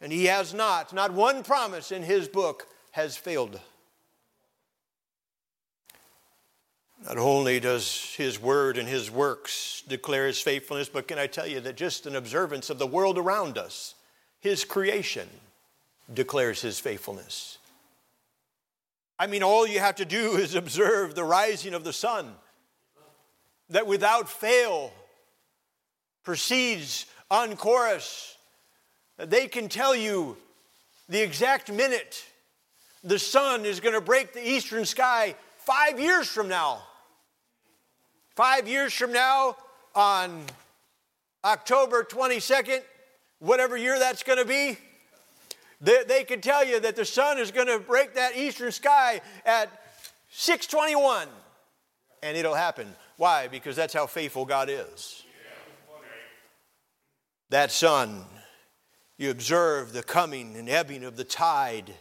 and 0.00 0.12
He 0.12 0.26
has 0.26 0.52
not. 0.52 0.92
Not 0.92 1.12
one 1.12 1.42
promise 1.42 1.90
in 1.90 2.02
His 2.02 2.28
book 2.28 2.66
has 2.90 3.16
failed. 3.16 3.58
Not 7.06 7.18
only 7.18 7.58
does 7.58 8.14
his 8.16 8.40
word 8.40 8.78
and 8.78 8.86
his 8.86 9.10
works 9.10 9.82
declare 9.88 10.28
his 10.28 10.40
faithfulness, 10.40 10.88
but 10.88 11.08
can 11.08 11.18
I 11.18 11.26
tell 11.26 11.46
you 11.46 11.58
that 11.60 11.76
just 11.76 12.06
an 12.06 12.14
observance 12.14 12.70
of 12.70 12.78
the 12.78 12.86
world 12.86 13.18
around 13.18 13.58
us, 13.58 13.96
his 14.42 14.64
creation, 14.64 15.28
declares 16.12 16.60
his 16.60 16.78
faithfulness. 16.78 17.58
I 19.18 19.28
mean, 19.28 19.44
all 19.44 19.66
you 19.66 19.78
have 19.78 19.94
to 19.96 20.04
do 20.04 20.36
is 20.36 20.54
observe 20.54 21.14
the 21.14 21.24
rising 21.24 21.72
of 21.72 21.84
the 21.84 21.92
sun, 21.92 22.34
that 23.70 23.86
without 23.86 24.28
fail 24.28 24.92
proceeds 26.24 27.06
on 27.30 27.56
chorus. 27.56 28.36
They 29.16 29.46
can 29.46 29.68
tell 29.68 29.94
you 29.94 30.36
the 31.08 31.22
exact 31.22 31.70
minute 31.72 32.24
the 33.04 33.18
sun 33.18 33.64
is 33.64 33.80
going 33.80 33.94
to 33.94 34.00
break 34.00 34.32
the 34.32 34.46
eastern 34.46 34.84
sky 34.84 35.36
five 35.58 36.00
years 36.00 36.26
from 36.26 36.48
now. 36.48 36.82
Five 38.34 38.66
years 38.66 38.92
from 38.92 39.12
now, 39.12 39.56
on 39.94 40.42
October 41.44 42.02
22nd, 42.02 42.82
whatever 43.42 43.76
year 43.76 43.98
that's 43.98 44.22
going 44.22 44.38
to 44.38 44.44
be, 44.44 44.78
they, 45.80 46.04
they 46.06 46.24
can 46.24 46.40
tell 46.40 46.64
you 46.64 46.80
that 46.80 46.96
the 46.96 47.04
sun 47.04 47.38
is 47.38 47.50
going 47.50 47.66
to 47.66 47.78
break 47.78 48.14
that 48.14 48.36
eastern 48.36 48.70
sky 48.70 49.20
at 49.44 49.68
621. 50.30 51.28
And 52.22 52.36
it'll 52.36 52.54
happen. 52.54 52.86
Why? 53.16 53.48
Because 53.48 53.74
that's 53.74 53.92
how 53.92 54.06
faithful 54.06 54.44
God 54.44 54.68
is. 54.70 55.24
That 57.50 57.72
sun, 57.72 58.24
you 59.18 59.30
observe 59.30 59.92
the 59.92 60.02
coming 60.02 60.56
and 60.56 60.68
ebbing 60.68 61.04
of 61.04 61.16
the 61.16 61.24
tide. 61.24 61.92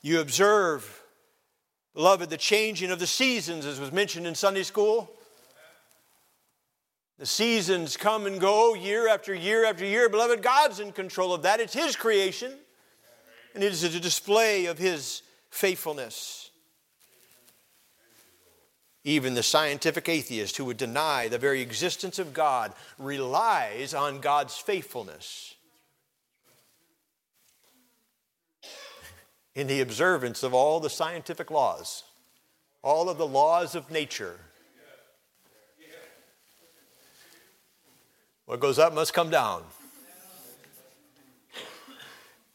You 0.00 0.20
observe 0.20 1.00
Beloved, 1.94 2.30
the 2.30 2.36
changing 2.36 2.90
of 2.92 3.00
the 3.00 3.06
seasons, 3.06 3.66
as 3.66 3.80
was 3.80 3.90
mentioned 3.90 4.26
in 4.26 4.34
Sunday 4.34 4.62
school. 4.62 5.10
The 7.20 7.26
seasons 7.26 7.96
come 7.96 8.26
and 8.26 8.40
go 8.40 8.74
year 8.74 9.06
after 9.06 9.32
year 9.32 9.64
after 9.64 9.84
year. 9.84 10.08
Beloved, 10.08 10.42
God's 10.42 10.80
in 10.80 10.90
control 10.90 11.32
of 11.32 11.42
that. 11.42 11.60
It's 11.60 11.74
His 11.74 11.94
creation, 11.94 12.52
and 13.54 13.62
it 13.62 13.72
is 13.72 13.84
a 13.84 14.00
display 14.00 14.66
of 14.66 14.78
His 14.78 15.22
faithfulness. 15.50 16.50
Even 19.04 19.34
the 19.34 19.42
scientific 19.42 20.08
atheist 20.08 20.56
who 20.56 20.64
would 20.64 20.76
deny 20.76 21.28
the 21.28 21.38
very 21.38 21.60
existence 21.60 22.18
of 22.18 22.34
God 22.34 22.72
relies 22.98 23.94
on 23.94 24.20
God's 24.20 24.56
faithfulness. 24.56 25.54
in 29.54 29.66
the 29.66 29.80
observance 29.80 30.42
of 30.42 30.54
all 30.54 30.80
the 30.80 30.90
scientific 30.90 31.50
laws, 31.50 32.04
all 32.82 33.08
of 33.08 33.18
the 33.18 33.26
laws 33.26 33.74
of 33.74 33.90
nature. 33.90 34.38
What 38.50 38.58
goes 38.58 38.80
up 38.80 38.92
must 38.92 39.14
come 39.14 39.30
down. 39.30 39.62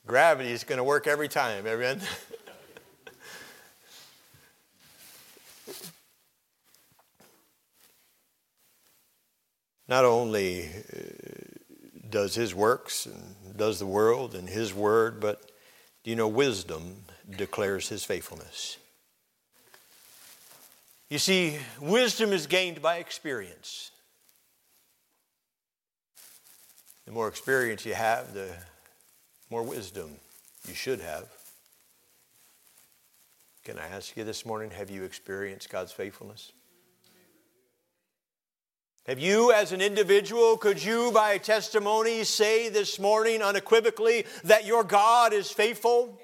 Gravity 0.05 0.51
is 0.51 0.65
going 0.65 0.75
to 0.77 0.83
work 0.83 1.07
every 1.07 1.29
time, 1.29 1.65
amen? 1.65 2.01
Not 9.87 10.03
only 10.03 10.65
uh, 10.65 10.69
does 12.09 12.35
his 12.35 12.53
works 12.53 13.05
and 13.05 13.55
does 13.55 13.79
the 13.79 13.85
world 13.85 14.35
and 14.35 14.49
his 14.49 14.73
word, 14.73 15.21
but 15.21 15.49
do 16.03 16.09
you 16.09 16.17
know 16.17 16.27
wisdom 16.27 17.05
declares 17.37 17.87
his 17.87 18.03
faithfulness? 18.03 18.75
You 21.09 21.19
see, 21.19 21.57
wisdom 21.79 22.33
is 22.33 22.47
gained 22.47 22.81
by 22.81 22.97
experience. 22.97 23.91
The 27.05 27.11
more 27.11 27.27
experience 27.27 27.85
you 27.85 27.93
have, 27.93 28.33
the 28.33 28.49
more 29.49 29.63
wisdom 29.63 30.11
you 30.67 30.73
should 30.73 30.99
have. 31.01 31.27
Can 33.63 33.77
I 33.77 33.87
ask 33.87 34.15
you 34.17 34.23
this 34.23 34.45
morning 34.45 34.71
have 34.71 34.89
you 34.89 35.03
experienced 35.03 35.69
God's 35.69 35.91
faithfulness? 35.91 36.51
Have 39.07 39.19
you, 39.19 39.51
as 39.51 39.71
an 39.71 39.81
individual, 39.81 40.57
could 40.57 40.83
you, 40.83 41.11
by 41.11 41.37
testimony, 41.37 42.23
say 42.23 42.69
this 42.69 42.97
morning 42.99 43.43
unequivocally 43.43 44.25
that 44.43 44.65
your 44.65 44.83
God 44.83 45.31
is 45.31 45.51
faithful? 45.51 46.03
Amen. 46.03 46.17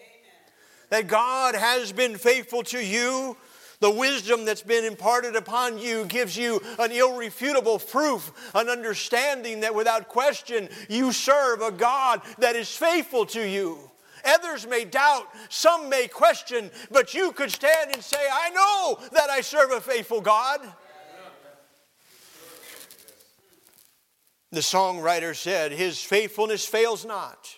That 0.90 1.08
God 1.08 1.54
has 1.54 1.92
been 1.92 2.18
faithful 2.18 2.64
to 2.64 2.84
you? 2.84 3.38
The 3.82 3.90
wisdom 3.90 4.46
that's 4.46 4.62
been 4.62 4.86
imparted 4.86 5.36
upon 5.36 5.80
you 5.80 6.06
gives 6.06 6.38
you 6.38 6.62
an 6.78 6.92
irrefutable 6.92 7.80
proof, 7.80 8.32
an 8.54 8.70
understanding 8.70 9.62
that 9.62 9.74
without 9.74 10.08
question 10.08 10.70
you 10.88 11.12
serve 11.12 11.62
a 11.62 11.72
God 11.72 12.22
that 12.38 12.56
is 12.56 12.70
faithful 12.70 13.26
to 13.26 13.42
you. 13.42 13.80
Others 14.24 14.68
may 14.68 14.86
doubt, 14.86 15.28
some 15.50 15.90
may 15.90 16.08
question, 16.08 16.70
but 16.92 17.16
you 17.16 17.32
could 17.32 17.52
stand 17.52 17.92
and 17.92 18.04
say, 18.04 18.24
I 18.32 18.52
know 18.52 19.00
that 19.14 19.32
I 19.32 19.42
serve 19.42 19.72
a 19.72 19.82
faithful 19.82 20.22
God. 20.22 20.62
The 24.52 24.60
songwriter 24.60 25.36
said, 25.36 25.72
His 25.72 26.00
faithfulness 26.00 26.68
fails 26.68 27.04
not. 27.04 27.58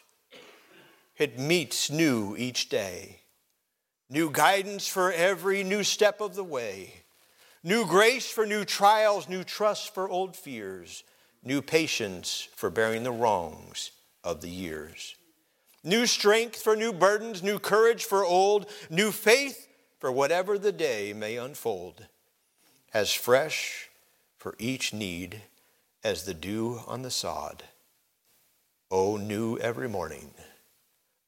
It 1.17 1.37
meets 1.37 1.89
new 1.89 2.37
each 2.37 2.69
day. 2.69 3.22
New 4.13 4.29
guidance 4.29 4.87
for 4.87 5.11
every 5.11 5.63
new 5.63 5.83
step 5.83 6.21
of 6.21 6.35
the 6.35 6.43
way. 6.43 6.93
New 7.63 7.83
grace 7.83 8.29
for 8.29 8.45
new 8.45 8.63
trials, 8.63 9.27
new 9.27 9.43
trust 9.43 9.91
for 9.91 10.07
old 10.07 10.35
fears, 10.35 11.03
new 11.43 11.63
patience 11.63 12.47
for 12.55 12.69
bearing 12.69 13.01
the 13.01 13.11
wrongs 13.11 13.89
of 14.23 14.41
the 14.41 14.51
years. 14.51 15.15
New 15.83 16.05
strength 16.05 16.61
for 16.61 16.75
new 16.75 16.93
burdens, 16.93 17.41
new 17.41 17.57
courage 17.57 18.03
for 18.03 18.23
old, 18.23 18.69
new 18.87 19.09
faith 19.11 19.67
for 19.97 20.11
whatever 20.11 20.59
the 20.59 20.71
day 20.71 21.11
may 21.11 21.37
unfold. 21.37 22.05
As 22.93 23.11
fresh 23.11 23.89
for 24.37 24.53
each 24.59 24.93
need 24.93 25.41
as 26.03 26.25
the 26.25 26.35
dew 26.35 26.81
on 26.85 27.01
the 27.01 27.09
sod. 27.09 27.63
Oh, 28.91 29.17
new 29.17 29.57
every 29.57 29.89
morning 29.89 30.29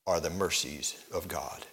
are 0.06 0.20
the 0.20 0.30
mercies 0.30 1.04
of 1.12 1.27
God. 1.27 1.65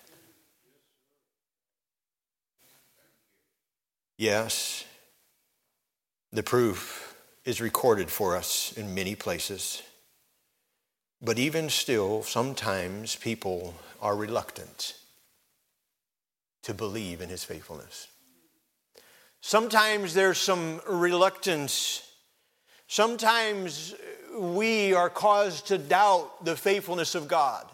Yes, 4.16 4.84
the 6.32 6.42
proof 6.42 7.16
is 7.44 7.60
recorded 7.60 8.10
for 8.10 8.36
us 8.36 8.72
in 8.76 8.94
many 8.94 9.14
places. 9.14 9.82
But 11.20 11.38
even 11.38 11.70
still, 11.70 12.22
sometimes 12.22 13.16
people 13.16 13.74
are 14.00 14.16
reluctant 14.16 14.94
to 16.62 16.74
believe 16.74 17.20
in 17.20 17.28
his 17.28 17.44
faithfulness. 17.44 18.08
Sometimes 19.40 20.14
there's 20.14 20.38
some 20.38 20.80
reluctance 20.86 22.02
Sometimes 22.92 23.94
we 24.36 24.92
are 24.92 25.08
caused 25.08 25.68
to 25.68 25.78
doubt 25.78 26.44
the 26.44 26.54
faithfulness 26.54 27.14
of 27.14 27.26
God. 27.26 27.64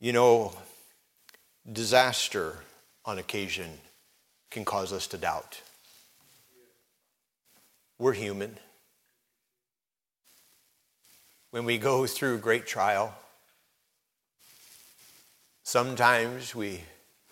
You 0.00 0.14
know, 0.14 0.54
disaster 1.70 2.56
on 3.08 3.18
occasion 3.18 3.70
can 4.50 4.66
cause 4.66 4.92
us 4.92 5.06
to 5.06 5.16
doubt. 5.16 5.62
We're 7.98 8.12
human. 8.12 8.58
When 11.50 11.64
we 11.64 11.78
go 11.78 12.06
through 12.06 12.38
great 12.38 12.66
trial, 12.66 13.14
sometimes 15.62 16.54
we 16.54 16.82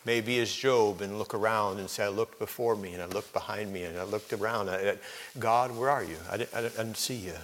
may 0.06 0.22
be 0.22 0.38
as 0.38 0.50
Job 0.50 1.02
and 1.02 1.18
look 1.18 1.34
around 1.34 1.78
and 1.78 1.90
say, 1.90 2.04
I 2.04 2.08
looked 2.08 2.38
before 2.38 2.74
me 2.74 2.94
and 2.94 3.02
I 3.02 3.06
looked 3.06 3.34
behind 3.34 3.70
me 3.70 3.82
and 3.82 3.98
I 3.98 4.04
looked 4.04 4.32
around. 4.32 4.70
I, 4.70 4.92
I, 4.92 4.96
God, 5.38 5.76
where 5.76 5.90
are 5.90 6.02
you? 6.04 6.16
I 6.30 6.38
didn't, 6.38 6.54
I 6.54 6.62
didn't 6.62 6.96
see 6.96 7.16
you. 7.16 7.34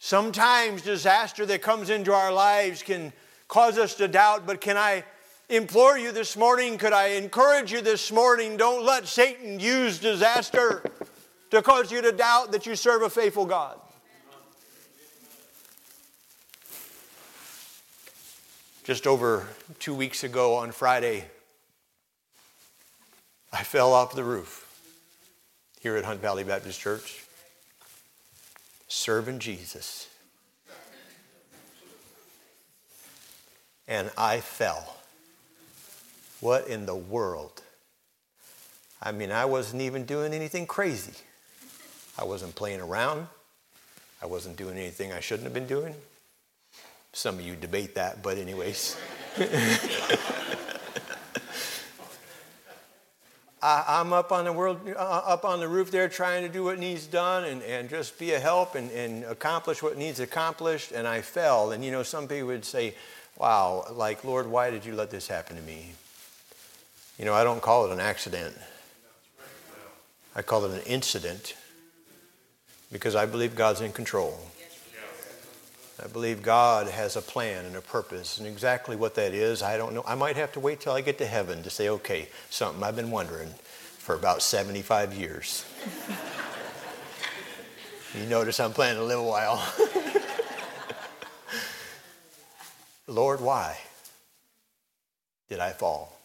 Sometimes 0.00 0.82
disaster 0.82 1.46
that 1.46 1.62
comes 1.62 1.88
into 1.88 2.12
our 2.12 2.32
lives 2.32 2.82
can 2.82 3.12
cause 3.46 3.78
us 3.78 3.94
to 3.94 4.08
doubt, 4.08 4.44
but 4.44 4.60
can 4.60 4.76
I 4.76 5.04
implore 5.48 5.98
you 5.98 6.12
this 6.12 6.36
morning? 6.36 6.78
Could 6.78 6.92
I 6.92 7.08
encourage 7.08 7.72
you 7.72 7.80
this 7.80 8.10
morning? 8.10 8.56
Don't 8.56 8.84
let 8.84 9.06
Satan 9.06 9.60
use 9.60 9.98
disaster 9.98 10.82
to 11.50 11.62
cause 11.62 11.92
you 11.92 12.02
to 12.02 12.12
doubt 12.12 12.52
that 12.52 12.66
you 12.66 12.74
serve 12.74 13.02
a 13.02 13.10
faithful 13.10 13.46
God. 13.46 13.78
Just 18.84 19.06
over 19.06 19.48
two 19.80 19.94
weeks 19.94 20.22
ago 20.22 20.54
on 20.54 20.70
Friday, 20.70 21.24
I 23.52 23.64
fell 23.64 23.92
off 23.92 24.14
the 24.14 24.22
roof 24.22 24.62
here 25.80 25.96
at 25.96 26.04
Hunt 26.04 26.20
Valley 26.20 26.44
Baptist 26.44 26.80
Church, 26.80 27.24
serving 28.86 29.40
Jesus. 29.40 30.08
And 33.88 34.10
I 34.16 34.40
fell. 34.40 34.96
What 36.40 36.68
in 36.68 36.86
the 36.86 36.94
world? 36.94 37.62
I 39.02 39.12
mean, 39.12 39.30
I 39.30 39.44
wasn't 39.44 39.82
even 39.82 40.04
doing 40.04 40.32
anything 40.32 40.66
crazy. 40.66 41.12
I 42.18 42.24
wasn't 42.24 42.54
playing 42.54 42.80
around. 42.80 43.26
I 44.22 44.26
wasn't 44.26 44.56
doing 44.56 44.76
anything 44.78 45.12
I 45.12 45.20
shouldn't 45.20 45.44
have 45.44 45.54
been 45.54 45.66
doing. 45.66 45.94
Some 47.12 47.38
of 47.38 47.42
you 47.42 47.56
debate 47.56 47.94
that, 47.94 48.22
but, 48.22 48.38
anyways. 48.38 48.96
I, 53.62 54.00
am 54.00 54.12
up 54.12 54.32
on 54.32 54.44
the 54.44 54.52
world, 54.52 54.80
uh, 54.88 54.98
up 54.98 55.44
on 55.44 55.60
the 55.60 55.68
roof 55.68 55.90
there, 55.90 56.08
trying 56.08 56.42
to 56.42 56.48
do 56.48 56.64
what 56.64 56.78
needs 56.78 57.06
done 57.06 57.44
and, 57.44 57.62
and 57.62 57.88
just 57.88 58.18
be 58.18 58.32
a 58.32 58.40
help 58.40 58.74
and, 58.74 58.90
and 58.92 59.24
accomplish 59.24 59.82
what 59.82 59.96
needs 59.96 60.20
accomplished. 60.20 60.92
And 60.92 61.08
I 61.08 61.20
fell. 61.20 61.72
And 61.72 61.84
you 61.84 61.90
know, 61.90 62.02
some 62.02 62.28
people 62.28 62.48
would 62.48 62.64
say, 62.64 62.94
"Wow, 63.36 63.86
like 63.90 64.24
Lord, 64.24 64.46
why 64.46 64.70
did 64.70 64.84
you 64.84 64.94
let 64.94 65.10
this 65.10 65.26
happen 65.26 65.56
to 65.56 65.62
me?" 65.62 65.94
You 67.18 67.24
know, 67.24 67.34
I 67.34 67.44
don't 67.44 67.62
call 67.62 67.86
it 67.86 67.92
an 67.92 68.00
accident. 68.00 68.54
I 70.34 70.42
call 70.42 70.66
it 70.66 70.72
an 70.72 70.82
incident 70.86 71.54
because 72.92 73.14
I 73.14 73.24
believe 73.24 73.54
God's 73.54 73.80
in 73.80 73.92
control. 73.92 74.38
I 76.02 76.08
believe 76.08 76.42
God 76.42 76.88
has 76.88 77.16
a 77.16 77.22
plan 77.22 77.64
and 77.64 77.74
a 77.74 77.80
purpose, 77.80 78.36
and 78.36 78.46
exactly 78.46 78.96
what 78.96 79.14
that 79.14 79.32
is, 79.32 79.62
I 79.62 79.78
don't 79.78 79.94
know. 79.94 80.04
I 80.06 80.14
might 80.14 80.36
have 80.36 80.52
to 80.52 80.60
wait 80.60 80.80
till 80.80 80.92
I 80.92 81.00
get 81.00 81.16
to 81.18 81.26
heaven 81.26 81.62
to 81.62 81.70
say, 81.70 81.88
okay, 81.88 82.28
something 82.50 82.82
I've 82.82 82.96
been 82.96 83.10
wondering 83.10 83.48
for 83.96 84.14
about 84.14 84.42
75 84.42 85.14
years. 85.14 85.64
you 88.14 88.26
notice 88.26 88.60
I'm 88.60 88.74
planning 88.74 88.98
to 88.98 89.04
live 89.04 89.20
a 89.20 89.22
while. 89.22 89.66
Lord, 93.06 93.40
why 93.40 93.78
did 95.48 95.60
I 95.60 95.70
fall? 95.70 96.15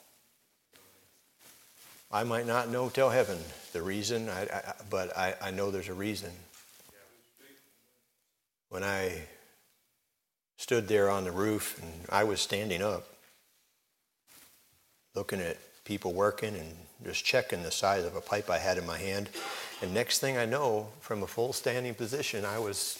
I 2.14 2.24
might 2.24 2.46
not 2.46 2.70
know 2.70 2.90
till 2.90 3.10
heaven 3.10 3.38
the 3.74 3.82
reason, 3.82 4.30
I, 4.30 4.44
I, 4.44 4.74
but 4.90 5.16
I, 5.18 5.36
I 5.42 5.52
know 5.52 5.72
there's 5.72 5.90
a 5.90 5.94
reason. 5.94 6.32
When 8.70 8.84
I 8.84 9.22
stood 10.58 10.88
there 10.88 11.10
on 11.10 11.24
the 11.24 11.32
roof 11.32 11.82
and 11.82 12.06
I 12.10 12.24
was 12.24 12.42
standing 12.42 12.82
up, 12.82 13.08
looking 15.16 15.42
at 15.42 15.58
people 15.84 16.14
working 16.14 16.56
and 16.56 16.76
just 17.04 17.26
checking 17.26 17.64
the 17.64 17.72
size 17.72 18.06
of 18.06 18.16
a 18.16 18.22
pipe 18.22 18.50
I 18.50 18.60
had 18.60 18.78
in 18.78 18.86
my 18.86 18.98
hand. 18.98 19.30
And 19.82 19.94
next 19.94 20.20
thing 20.20 20.38
I 20.38 20.46
know, 20.46 20.88
from 21.00 21.24
a 21.24 21.28
full 21.28 21.54
standing 21.54 21.96
position, 21.96 22.46
I 22.46 22.60
was 22.60 22.98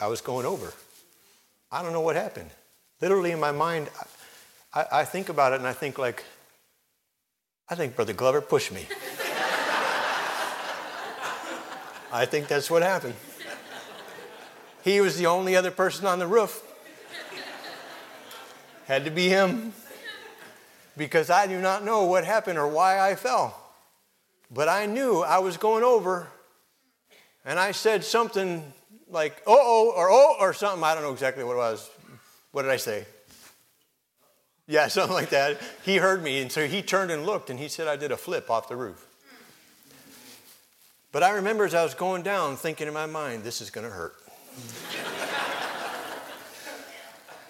I 0.00 0.06
was 0.06 0.20
going 0.22 0.46
over. 0.46 0.72
I 1.70 1.82
don't 1.82 1.92
know 1.92 2.00
what 2.00 2.16
happened. 2.16 2.50
Literally 3.00 3.32
in 3.32 3.40
my 3.40 3.52
mind, 3.52 3.90
I, 4.72 4.86
I 4.92 5.04
think 5.04 5.28
about 5.28 5.52
it 5.52 5.56
and 5.56 5.66
I 5.66 5.74
think 5.74 5.98
like, 5.98 6.24
I 7.70 7.76
think 7.76 7.94
Brother 7.94 8.12
Glover 8.12 8.40
pushed 8.40 8.72
me. 8.72 8.86
I 12.12 12.26
think 12.26 12.48
that's 12.48 12.68
what 12.68 12.82
happened. 12.82 13.14
He 14.82 15.00
was 15.00 15.16
the 15.16 15.26
only 15.26 15.54
other 15.54 15.70
person 15.70 16.04
on 16.06 16.18
the 16.18 16.26
roof. 16.26 16.62
Had 18.86 19.04
to 19.04 19.10
be 19.12 19.28
him. 19.28 19.72
Because 20.96 21.30
I 21.30 21.46
do 21.46 21.60
not 21.60 21.84
know 21.84 22.04
what 22.04 22.24
happened 22.24 22.58
or 22.58 22.66
why 22.66 22.98
I 22.98 23.14
fell. 23.14 23.56
But 24.50 24.68
I 24.68 24.86
knew 24.86 25.20
I 25.20 25.38
was 25.38 25.56
going 25.56 25.84
over, 25.84 26.26
and 27.44 27.56
I 27.56 27.70
said 27.70 28.02
something 28.02 28.72
like, 29.08 29.40
oh, 29.46 29.56
oh, 29.56 29.92
or 29.96 30.10
oh, 30.10 30.36
or 30.40 30.52
something. 30.52 30.82
I 30.82 30.94
don't 30.94 31.04
know 31.04 31.12
exactly 31.12 31.44
what 31.44 31.52
it 31.52 31.58
was. 31.58 31.88
What 32.50 32.62
did 32.62 32.72
I 32.72 32.76
say? 32.76 33.06
Yeah, 34.70 34.86
something 34.88 35.12
like 35.12 35.30
that. 35.30 35.60
He 35.84 35.96
heard 35.96 36.22
me, 36.22 36.40
and 36.40 36.50
so 36.50 36.66
he 36.66 36.80
turned 36.80 37.10
and 37.10 37.26
looked, 37.26 37.50
and 37.50 37.58
he 37.58 37.68
said 37.68 37.88
I 37.88 37.96
did 37.96 38.12
a 38.12 38.16
flip 38.16 38.48
off 38.48 38.68
the 38.68 38.76
roof. 38.76 39.06
But 41.12 41.24
I 41.24 41.32
remember 41.32 41.64
as 41.64 41.74
I 41.74 41.82
was 41.82 41.94
going 41.94 42.22
down, 42.22 42.56
thinking 42.56 42.86
in 42.86 42.94
my 42.94 43.06
mind, 43.06 43.42
this 43.42 43.60
is 43.60 43.68
going 43.68 43.84
to 43.84 43.92
hurt. 43.92 44.14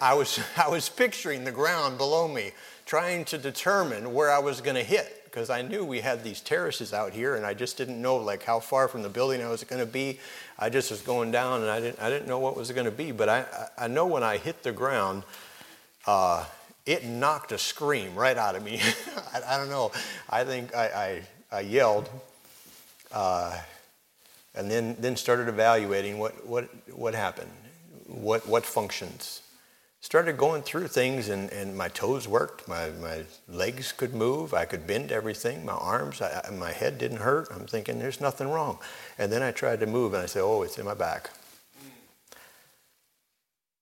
I 0.01 0.15
was, 0.15 0.39
I 0.57 0.67
was 0.67 0.89
picturing 0.89 1.43
the 1.43 1.51
ground 1.51 1.99
below 1.99 2.27
me, 2.27 2.53
trying 2.87 3.23
to 3.25 3.37
determine 3.37 4.15
where 4.15 4.31
I 4.31 4.39
was 4.39 4.59
going 4.59 4.75
to 4.75 4.83
hit 4.83 5.21
because 5.25 5.51
I 5.51 5.61
knew 5.61 5.85
we 5.85 6.01
had 6.01 6.23
these 6.23 6.41
terraces 6.41 6.91
out 6.91 7.13
here 7.13 7.35
and 7.35 7.45
I 7.45 7.53
just 7.53 7.77
didn't 7.77 8.01
know 8.01 8.17
like 8.17 8.43
how 8.43 8.59
far 8.59 8.87
from 8.87 9.03
the 9.03 9.09
building 9.09 9.43
I 9.43 9.49
was 9.49 9.63
going 9.63 9.79
to 9.79 9.85
be. 9.85 10.19
I 10.57 10.69
just 10.69 10.89
was 10.89 11.01
going 11.01 11.29
down 11.31 11.61
and 11.61 11.69
I 11.69 11.79
didn't, 11.79 12.01
I 12.01 12.09
didn't 12.09 12.27
know 12.27 12.39
what 12.39 12.57
was 12.57 12.71
going 12.71 12.85
to 12.85 12.91
be. 12.91 13.11
But 13.11 13.29
I, 13.29 13.45
I 13.77 13.87
know 13.87 14.07
when 14.07 14.23
I 14.23 14.37
hit 14.37 14.63
the 14.63 14.71
ground, 14.71 15.23
uh, 16.07 16.45
it 16.85 17.05
knocked 17.05 17.51
a 17.51 17.57
scream 17.57 18.15
right 18.15 18.37
out 18.37 18.55
of 18.55 18.63
me. 18.63 18.81
I, 19.33 19.55
I, 19.55 19.57
don't 19.57 19.69
know. 19.69 19.91
I 20.29 20.43
think 20.43 20.75
I, 20.75 21.21
I, 21.51 21.57
I 21.57 21.59
yelled. 21.61 22.09
Uh, 23.11 23.57
and 24.55 24.69
then, 24.69 24.95
then 24.99 25.15
started 25.15 25.47
evaluating 25.47 26.19
what, 26.19 26.45
what, 26.45 26.69
what 26.93 27.15
happened, 27.15 27.51
what, 28.07 28.47
what 28.47 28.65
functions. 28.65 29.41
Started 30.01 30.35
going 30.35 30.63
through 30.63 30.87
things, 30.87 31.29
and, 31.29 31.51
and 31.51 31.77
my 31.77 31.87
toes 31.87 32.27
worked, 32.27 32.67
my, 32.67 32.89
my 33.01 33.23
legs 33.47 33.91
could 33.91 34.15
move, 34.15 34.53
I 34.53 34.65
could 34.65 34.87
bend 34.87 35.11
everything, 35.11 35.63
my 35.63 35.73
arms, 35.73 36.21
I, 36.21 36.49
my 36.51 36.71
head 36.71 36.97
didn't 36.97 37.17
hurt. 37.17 37.49
I'm 37.51 37.67
thinking, 37.67 37.99
there's 37.99 38.19
nothing 38.19 38.49
wrong. 38.49 38.79
And 39.19 39.31
then 39.31 39.43
I 39.43 39.51
tried 39.51 39.79
to 39.81 39.85
move, 39.85 40.13
and 40.13 40.23
I 40.23 40.25
said, 40.25 40.41
oh, 40.41 40.63
it's 40.63 40.79
in 40.79 40.85
my 40.85 40.95
back. 40.95 41.29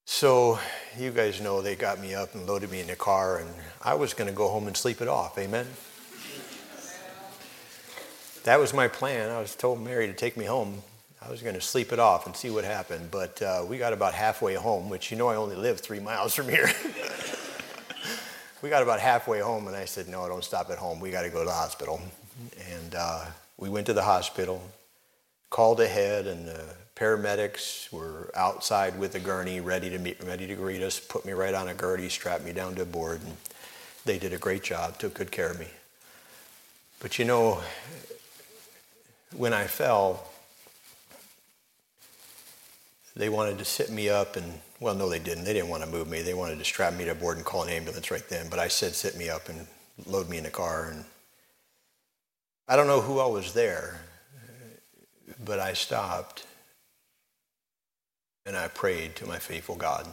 So 0.06 0.60
you 0.98 1.12
guys 1.12 1.42
know 1.42 1.62
they 1.62 1.76
got 1.76 2.00
me 2.00 2.14
up 2.14 2.34
and 2.36 2.46
loaded 2.48 2.72
me 2.72 2.80
in 2.82 2.88
the 2.88 2.96
car, 2.96 3.40
and 3.40 3.50
I 3.82 3.94
was 3.94 4.14
going 4.14 4.30
to 4.30 4.36
go 4.36 4.48
home 4.48 4.68
and 4.68 4.76
sleep 4.76 5.02
it 5.02 5.08
off. 5.08 5.38
Amen 5.38 5.68
that 8.44 8.60
was 8.60 8.74
my 8.74 8.88
plan. 8.88 9.30
I 9.30 9.40
was 9.40 9.56
told 9.56 9.82
Mary 9.82 10.08
to 10.08 10.14
take 10.14 10.38
me 10.38 10.46
home. 10.46 10.82
I 11.22 11.30
was 11.30 11.42
going 11.42 11.56
to 11.56 11.62
sleep 11.62 11.92
it 11.92 12.00
off 12.00 12.26
and 12.26 12.36
see 12.36 12.50
what 12.50 12.64
happened. 12.64 13.12
But 13.12 13.42
uh, 13.42 13.66
we 13.68 13.78
got 13.78 13.94
about 13.94 14.14
halfway 14.14 14.56
home, 14.56 14.90
which 14.90 15.12
you 15.12 15.18
know 15.18 15.28
I 15.28 15.36
only 15.36 15.56
live 15.56 15.80
three 15.80 16.00
miles 16.00 16.34
from 16.34 16.48
here. 16.48 16.70
we 18.62 18.70
got 18.70 18.82
about 18.82 19.00
halfway 19.00 19.40
home, 19.40 19.68
and 19.68 19.76
I 19.76 19.86
said, 19.86 20.08
No, 20.08 20.28
don't 20.28 20.44
stop 20.44 20.70
at 20.70 20.78
home. 20.78 21.00
We 21.00 21.12
got 21.12 21.24
to 21.24 21.30
go 21.30 21.40
to 21.40 21.46
the 21.46 21.52
hospital. 21.52 22.02
And 22.72 22.96
uh, 22.96 23.26
we 23.58 23.70
went 23.70 23.86
to 23.88 23.94
the 23.94 24.04
hospital, 24.04 24.64
called 25.50 25.82
ahead, 25.82 26.26
and 26.26 26.50
paramedics 27.00 27.92
were 27.94 28.30
outside 28.36 29.00
with 29.00 29.16
a 29.16 29.20
gurney 29.20 29.62
ready 29.62 29.90
to, 29.90 29.98
meet, 29.98 30.22
ready 30.24 30.46
to 30.46 30.56
greet 30.56 30.82
us, 30.82 31.00
put 31.00 31.26
me 31.26 31.32
right 31.32 31.54
on 31.54 31.70
a 31.70 31.74
gurney, 31.74 32.10
strapped 32.10 32.44
me 32.44 32.52
down 32.52 32.76
to 32.76 32.82
a 32.82 32.86
board. 32.86 33.22
And 33.24 33.38
they 34.06 34.20
did 34.20 34.34
a 34.34 34.38
great 34.38 34.64
job, 34.64 34.98
took 34.98 35.14
good 35.14 35.32
care 35.32 35.50
of 35.50 35.60
me. 35.60 35.68
But 37.00 37.18
you 37.18 37.24
know, 37.24 37.62
when 39.36 39.54
I 39.54 39.66
fell, 39.66 40.30
they 43.16 43.30
wanted 43.30 43.58
to 43.60 43.66
sit 43.66 43.90
me 43.90 44.10
up 44.10 44.36
and, 44.36 44.60
well, 44.82 44.94
no, 44.94 45.08
they 45.08 45.20
didn't. 45.20 45.46
They 45.46 45.54
didn't 45.54 45.70
want 45.70 45.84
to 45.84 45.90
move 45.90 46.10
me. 46.10 46.22
They 46.22 46.34
wanted 46.34 46.60
to 46.60 46.66
strap 46.66 46.94
me 46.94 47.06
to 47.06 47.12
a 47.12 47.16
board 47.16 47.38
and 47.38 47.46
call 47.46 47.64
an 47.64 47.70
ambulance 47.70 48.12
right 48.12 48.28
then. 48.28 48.50
But 48.50 48.60
I 48.60 48.68
said, 48.68 48.94
sit 48.94 49.16
me 49.18 49.30
up 49.30 49.48
and 49.48 49.66
load 50.06 50.28
me 50.28 50.38
in 50.38 50.46
a 50.46 50.52
car. 50.52 50.90
And 50.92 51.06
I 52.68 52.76
don't 52.76 52.88
know 52.88 53.02
who 53.02 53.20
all 53.20 53.32
was 53.32 53.54
there, 53.54 54.02
but 55.46 55.60
I 55.60 55.74
stopped 55.74 56.46
and 58.50 58.58
I 58.58 58.68
prayed 58.68 59.16
to 59.18 59.28
my 59.28 59.38
faithful 59.38 59.76
God. 59.76 60.08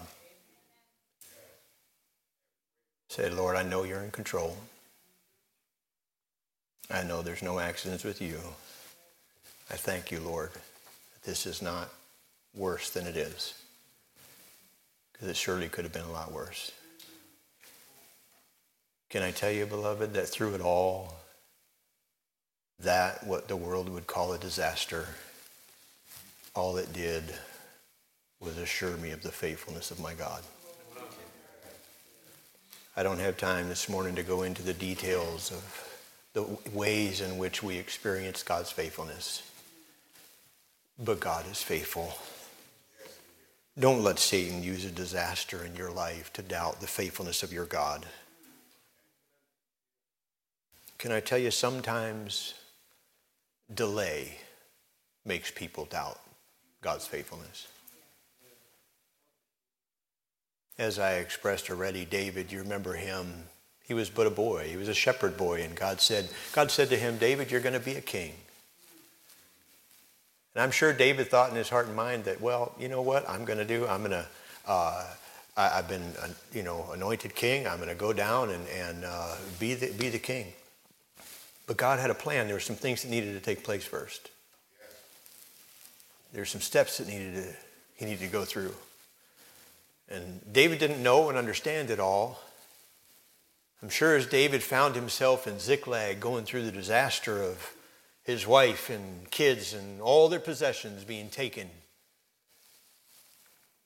said, 3.09 3.33
Lord, 3.33 3.57
I 3.57 3.63
know 3.63 3.85
you're 3.85 4.03
in 4.03 4.11
control. 4.11 4.59
I 6.91 7.03
know 7.03 7.23
there's 7.23 7.43
no 7.43 7.59
accidents 7.59 8.05
with 8.05 8.21
you. 8.21 8.39
I 9.71 9.77
thank 9.77 10.11
you, 10.11 10.21
Lord, 10.21 10.51
that 10.53 11.23
this 11.25 11.47
is 11.47 11.63
not 11.63 11.89
worse 12.55 12.91
than 12.91 13.07
it 13.07 13.17
is. 13.17 13.55
Because 15.13 15.29
it 15.29 15.37
surely 15.37 15.71
could 15.71 15.87
have 15.87 15.95
been 15.95 16.03
a 16.03 16.13
lot 16.13 16.31
worse. 16.31 16.73
Can 19.09 19.23
I 19.23 19.31
tell 19.31 19.51
you, 19.51 19.65
beloved, 19.65 20.13
that 20.13 20.29
through 20.29 20.55
it 20.57 20.61
all, 20.61 21.15
that, 22.81 23.27
what 23.27 23.49
the 23.49 23.57
world 23.57 23.89
would 23.89 24.07
call 24.07 24.35
a 24.35 24.39
disaster, 24.39 25.07
all 26.55 26.77
it 26.77 26.93
did 26.93 27.25
was 28.41 28.57
assure 28.59 28.97
me 28.99 29.11
of 29.11 29.23
the 29.23 29.31
faithfulness 29.31 29.91
of 29.91 30.01
my 30.01 30.15
God. 30.15 30.43
I 32.97 33.03
don't 33.03 33.19
have 33.19 33.37
time 33.37 33.69
this 33.69 33.89
morning 33.89 34.15
to 34.15 34.23
go 34.23 34.43
into 34.43 34.63
the 34.63 34.73
details 34.73 35.51
of 35.51 35.87
the 36.33 36.47
ways 36.73 37.21
in 37.21 37.39
which 37.39 37.63
we 37.63 37.77
experience 37.77 38.43
God's 38.43 38.71
faithfulness. 38.71 39.43
But 40.99 41.21
God 41.21 41.45
is 41.51 41.63
faithful. 41.63 42.15
Don't 43.79 44.03
let 44.03 44.19
Satan 44.19 44.63
use 44.63 44.87
a 44.87 44.91
disaster 44.91 45.65
in 45.65 45.77
your 45.77 45.91
life 45.91 46.33
to 46.35 46.43
doubt 46.43 46.81
the 46.81 46.87
faithfulness 46.87 47.43
of 47.43 47.53
your 47.53 47.67
God. 47.67 48.07
Can 50.99 51.13
I 51.13 51.21
tell 51.21 51.39
you, 51.39 51.51
sometimes 51.51 52.55
delay 53.75 54.39
makes 55.27 55.51
people 55.51 55.85
doubt 55.85 56.19
God's 56.81 57.07
faithfulness. 57.07 57.67
As 60.79 60.99
I 60.99 61.15
expressed 61.15 61.71
already, 61.71 62.05
David, 62.05 62.53
you 62.53 62.59
remember 62.59 62.95
him, 62.95 63.45
He 63.85 63.95
was 63.95 64.11
but 64.11 64.27
a 64.27 64.31
boy. 64.31 64.69
He 64.69 64.77
was 64.77 64.89
a 64.89 64.95
shepherd 64.95 65.37
boy. 65.37 65.63
And 65.63 65.75
God 65.75 66.01
said, 66.01 66.29
God 66.53 66.71
said 66.71 66.91
to 66.91 66.97
him, 66.97 67.17
David, 67.17 67.51
you're 67.51 67.61
going 67.61 67.73
to 67.73 67.81
be 67.81 67.95
a 67.95 68.01
king. 68.01 68.33
And 70.55 70.63
I'm 70.63 70.71
sure 70.71 70.93
David 70.93 71.29
thought 71.29 71.51
in 71.51 71.57
his 71.57 71.69
heart 71.69 71.87
and 71.87 71.95
mind 71.95 72.25
that, 72.25 72.41
well, 72.41 72.75
you 72.79 72.89
know 72.89 73.03
what 73.03 73.29
I'm 73.29 73.45
going 73.45 73.59
to 73.59 73.65
do? 73.65 73.87
I'm 73.87 74.01
going 74.01 74.13
to, 74.13 74.27
uh, 74.67 75.05
I, 75.57 75.69
have 75.69 75.89
been, 75.89 76.03
uh, 76.21 76.29
you 76.53 76.63
know, 76.63 76.89
anointed 76.93 77.35
king. 77.35 77.67
I'm 77.67 77.77
going 77.77 77.91
to 77.91 77.95
go 77.95 78.13
down 78.13 78.51
and, 78.51 78.67
and 78.69 79.05
uh, 79.05 79.37
be, 79.59 79.75
the, 79.75 79.93
be 79.93 80.09
the 80.09 80.19
king. 80.19 80.47
But 81.67 81.77
God 81.77 81.99
had 81.99 82.11
a 82.11 82.15
plan. 82.15 82.47
There 82.47 82.57
were 82.57 82.61
some 82.61 82.77
things 82.77 83.03
that 83.03 83.11
needed 83.11 83.35
to 83.35 83.41
take 83.41 83.65
place 83.65 83.85
first. 83.85 84.31
There 86.33 86.41
were 86.41 86.47
some 86.47 86.61
steps 86.61 86.99
that 86.99 87.09
needed 87.09 87.35
to, 87.35 87.57
he 87.97 88.05
needed 88.05 88.21
to 88.21 88.29
go 88.29 88.45
through. 88.45 88.75
And 90.09 90.41
David 90.53 90.79
didn't 90.79 91.03
know 91.03 91.29
and 91.29 91.37
understand 91.37 91.91
it 91.91 91.99
all. 91.99 92.41
I'm 93.83 93.89
sure 93.89 94.17
as 94.17 94.27
David 94.27 94.63
found 94.63 94.95
himself 94.95 95.47
in 95.47 95.59
Ziklag 95.59 96.21
going 96.21 96.45
through 96.45 96.65
the 96.65 96.73
disaster 96.73 97.43
of 97.43 97.75
his 98.23 98.47
wife 98.47 98.91
and 98.91 99.31
kids 99.31 99.75
and 99.75 100.01
all 100.01 100.29
their 100.29 100.41
possessions 100.41 101.05
being 101.05 101.29
taken, 101.29 101.69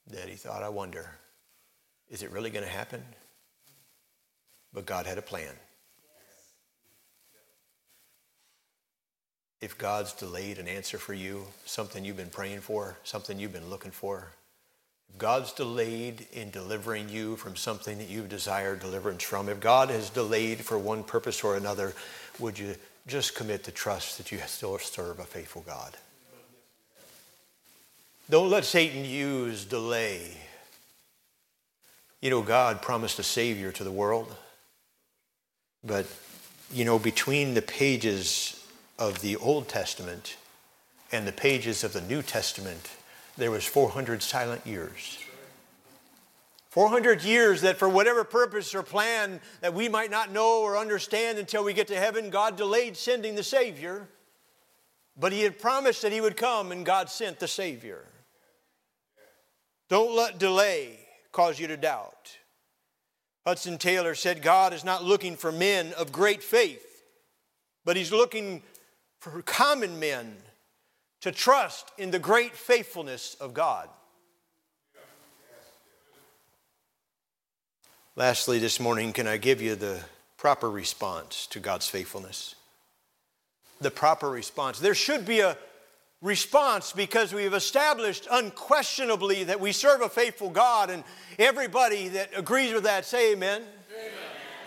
that 0.07 0.29
he 0.29 0.35
thought, 0.35 0.63
I 0.63 0.69
wonder, 0.69 1.11
is 2.09 2.23
it 2.23 2.31
really 2.31 2.51
going 2.51 2.65
to 2.65 2.71
happen? 2.71 3.03
But 4.73 4.87
God 4.87 5.07
had 5.07 5.19
a 5.19 5.23
plan. 5.23 5.55
If 9.61 9.77
God's 9.77 10.15
delayed 10.15 10.59
an 10.59 10.69
answer 10.69 10.97
for 10.97 11.13
you, 11.13 11.45
something 11.67 12.05
you've 12.05 12.17
been 12.17 12.31
praying 12.31 12.61
for, 12.61 12.97
something 13.05 13.39
you've 13.39 13.53
been 13.53 13.69
looking 13.69 13.91
for, 13.91 14.33
God's 15.19 15.53
delayed 15.53 16.27
in 16.33 16.51
delivering 16.51 17.09
you 17.09 17.37
from 17.37 17.57
something 17.57 17.99
that 17.99 18.09
you've 18.09 18.29
desired 18.29 18.81
deliverance 18.81 19.23
from, 19.23 19.49
if 19.49 19.61
God 19.61 19.91
has 19.91 20.11
delayed 20.11 20.61
for 20.61 20.79
one 20.79 21.05
purpose 21.05 21.45
or 21.45 21.57
another, 21.57 21.93
would 22.39 22.59
you 22.59 22.75
just 23.07 23.35
commit 23.35 23.65
to 23.65 23.71
trust 23.71 24.19
that 24.19 24.33
you 24.33 24.39
still 24.47 24.79
serve 24.79 25.19
a 25.19 25.25
faithful 25.25 25.63
God? 25.67 25.97
Don't 28.31 28.51
let 28.51 28.65
Satan 28.65 29.05
use 29.05 29.65
delay. 29.65 30.37
You 32.21 32.31
know, 32.31 32.43
God 32.43 32.81
promised 32.81 33.19
a 33.19 33.25
Savior 33.25 33.73
to 33.73 33.83
the 33.83 33.91
world, 33.91 34.35
but, 35.83 36.07
you 36.73 36.85
know, 36.85 36.99
between 36.99 37.55
the 37.55 37.63
pages 37.63 38.65
of 38.99 39.21
the 39.21 39.37
Old 39.37 39.69
Testament 39.69 40.37
and 41.11 41.27
the 41.27 41.33
pages 41.33 41.83
of 41.83 41.93
the 41.93 42.03
New 42.03 42.23
Testament, 42.23 42.91
there 43.41 43.51
was 43.51 43.65
400 43.65 44.23
silent 44.23 44.67
years. 44.67 45.19
400 46.69 47.25
years 47.25 47.63
that 47.63 47.79
for 47.79 47.89
whatever 47.89 48.23
purpose 48.23 48.75
or 48.75 48.83
plan 48.83 49.41
that 49.61 49.75
we 49.75 49.89
might 49.89 50.11
not 50.11 50.31
know 50.31 50.63
or 50.63 50.79
understand 50.79 51.39
until 51.39 51.65
we 51.65 51.73
get 51.73 51.89
to 51.89 51.97
heaven, 51.97 52.31
God 52.31 52.57
delayed 52.57 52.97
sending 52.97 53.35
the 53.35 53.43
Savior. 53.43 54.07
But 55.19 55.33
He 55.33 55.43
had 55.43 55.59
promised 55.59 56.03
that 56.03 56.13
He 56.13 56.21
would 56.21 56.37
come, 56.37 56.71
and 56.71 56.87
God 56.87 57.11
sent 57.11 57.41
the 57.41 57.49
Savior. 57.49 58.05
Don't 59.89 60.15
let 60.15 60.39
delay 60.39 61.01
cause 61.33 61.59
you 61.59 61.67
to 61.67 61.77
doubt. 61.77 62.39
Hudson 63.45 63.79
Taylor 63.79 64.15
said, 64.15 64.43
God 64.43 64.73
is 64.73 64.85
not 64.85 65.03
looking 65.03 65.37
for 65.37 65.51
men 65.51 65.93
of 65.95 66.13
great 66.13 66.43
faith, 66.43 67.03
but 67.85 67.97
He's 67.97 68.13
looking 68.13 68.63
for 69.19 69.43
common 69.43 69.99
men 69.99 70.37
to 71.21 71.33
trust 71.33 71.91
in 71.99 72.11
the 72.11 72.19
great 72.19 72.57
faithfulness 72.57 73.37
of 73.41 73.55
God. 73.55 73.89
Lastly, 78.17 78.59
this 78.59 78.81
morning, 78.81 79.13
can 79.13 79.27
I 79.27 79.37
give 79.37 79.63
you 79.63 79.77
the 79.77 80.01
proper 80.37 80.71
response 80.71 81.47
to 81.49 81.61
God's 81.61 81.89
faithfulness? 81.89 82.55
The 83.81 83.91
proper 83.91 84.29
response. 84.29 84.79
There 84.79 84.95
should 84.95 85.25
be 85.25 85.41
a 85.41 85.57
response 86.21 86.93
because 86.93 87.33
we've 87.33 87.55
established 87.55 88.27
unquestionably 88.31 89.45
that 89.45 89.61
we 89.61 89.73
serve 89.73 90.03
a 90.03 90.09
faithful 90.09 90.51
God, 90.51 90.91
and 90.91 91.03
everybody 91.39 92.09
that 92.09 92.31
agrees 92.37 92.75
with 92.75 92.85
that 92.85 93.05
say 93.05 93.33
amen. 93.33 93.63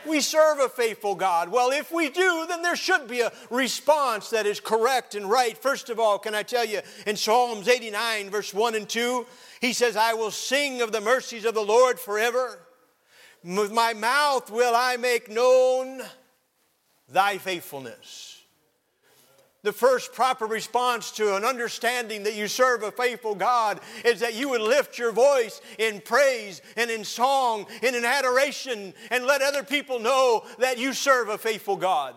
We 0.08 0.22
serve 0.22 0.60
a 0.60 0.70
faithful 0.70 1.16
God. 1.16 1.50
Well, 1.50 1.72
if 1.72 1.92
we 1.92 2.10
do, 2.10 2.46
then 2.48 2.62
there 2.62 2.76
should 2.76 3.08
be 3.08 3.22
a 3.22 3.32
response 3.50 4.30
that 4.32 4.46
is 4.46 4.60
correct 4.60 5.16
and 5.16 5.30
right. 5.30 5.58
First 5.58 5.90
of 5.90 6.00
all, 6.00 6.20
can 6.20 6.36
I 6.36 6.44
tell 6.44 6.66
you 6.66 6.82
in 7.06 7.16
Psalms 7.16 7.68
89, 7.68 8.30
verse 8.30 8.54
1 8.54 8.76
and 8.76 8.88
2, 8.88 9.26
he 9.62 9.74
says, 9.74 9.96
I 9.96 10.14
will 10.14 10.32
sing 10.32 10.82
of 10.82 10.92
the 10.92 11.02
mercies 11.02 11.46
of 11.46 11.54
the 11.54 11.62
Lord 11.62 12.00
forever. 12.00 12.60
With 13.44 13.72
my 13.72 13.94
mouth 13.94 14.50
will 14.50 14.74
I 14.76 14.98
make 14.98 15.30
known 15.30 16.02
thy 17.10 17.38
faithfulness 17.38 18.33
the 19.64 19.74
first 19.74 20.14
proper 20.14 20.46
response 20.46 21.12
to 21.12 21.36
an 21.36 21.46
understanding 21.46 22.24
that 22.24 22.36
you 22.36 22.48
serve 22.48 22.84
a 22.84 22.92
faithful 22.92 23.34
God 23.34 23.80
is 24.04 24.20
that 24.20 24.36
you 24.36 24.50
would 24.50 24.62
lift 24.62 24.98
your 24.98 25.12
voice 25.12 25.62
in 25.80 26.02
praise 26.02 26.62
and 26.76 26.92
in 26.92 27.04
song 27.04 27.66
and 27.82 27.96
in 27.96 28.06
adoration 28.06 28.94
and 29.10 29.26
let 29.26 29.42
other 29.42 29.64
people 29.64 30.00
know 30.00 30.46
that 30.60 30.78
you 30.78 30.94
serve 30.94 31.30
a 31.30 31.38
faithful 31.38 31.78
God. 31.78 32.14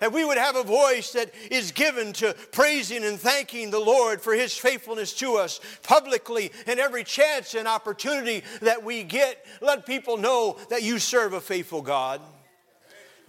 That 0.00 0.14
we 0.14 0.24
would 0.24 0.38
have 0.38 0.56
a 0.56 0.62
voice 0.62 1.12
that 1.12 1.30
is 1.50 1.72
given 1.72 2.14
to 2.14 2.34
praising 2.52 3.04
and 3.04 3.20
thanking 3.20 3.70
the 3.70 3.78
Lord 3.78 4.22
for 4.22 4.32
His 4.32 4.56
faithfulness 4.56 5.12
to 5.14 5.34
us 5.34 5.60
publicly 5.82 6.50
and 6.66 6.80
every 6.80 7.04
chance 7.04 7.54
and 7.54 7.68
opportunity 7.68 8.42
that 8.62 8.82
we 8.82 9.02
get. 9.02 9.44
Let 9.60 9.84
people 9.84 10.16
know 10.16 10.56
that 10.70 10.82
you 10.82 10.98
serve 10.98 11.34
a 11.34 11.40
faithful 11.42 11.82
God. 11.82 12.22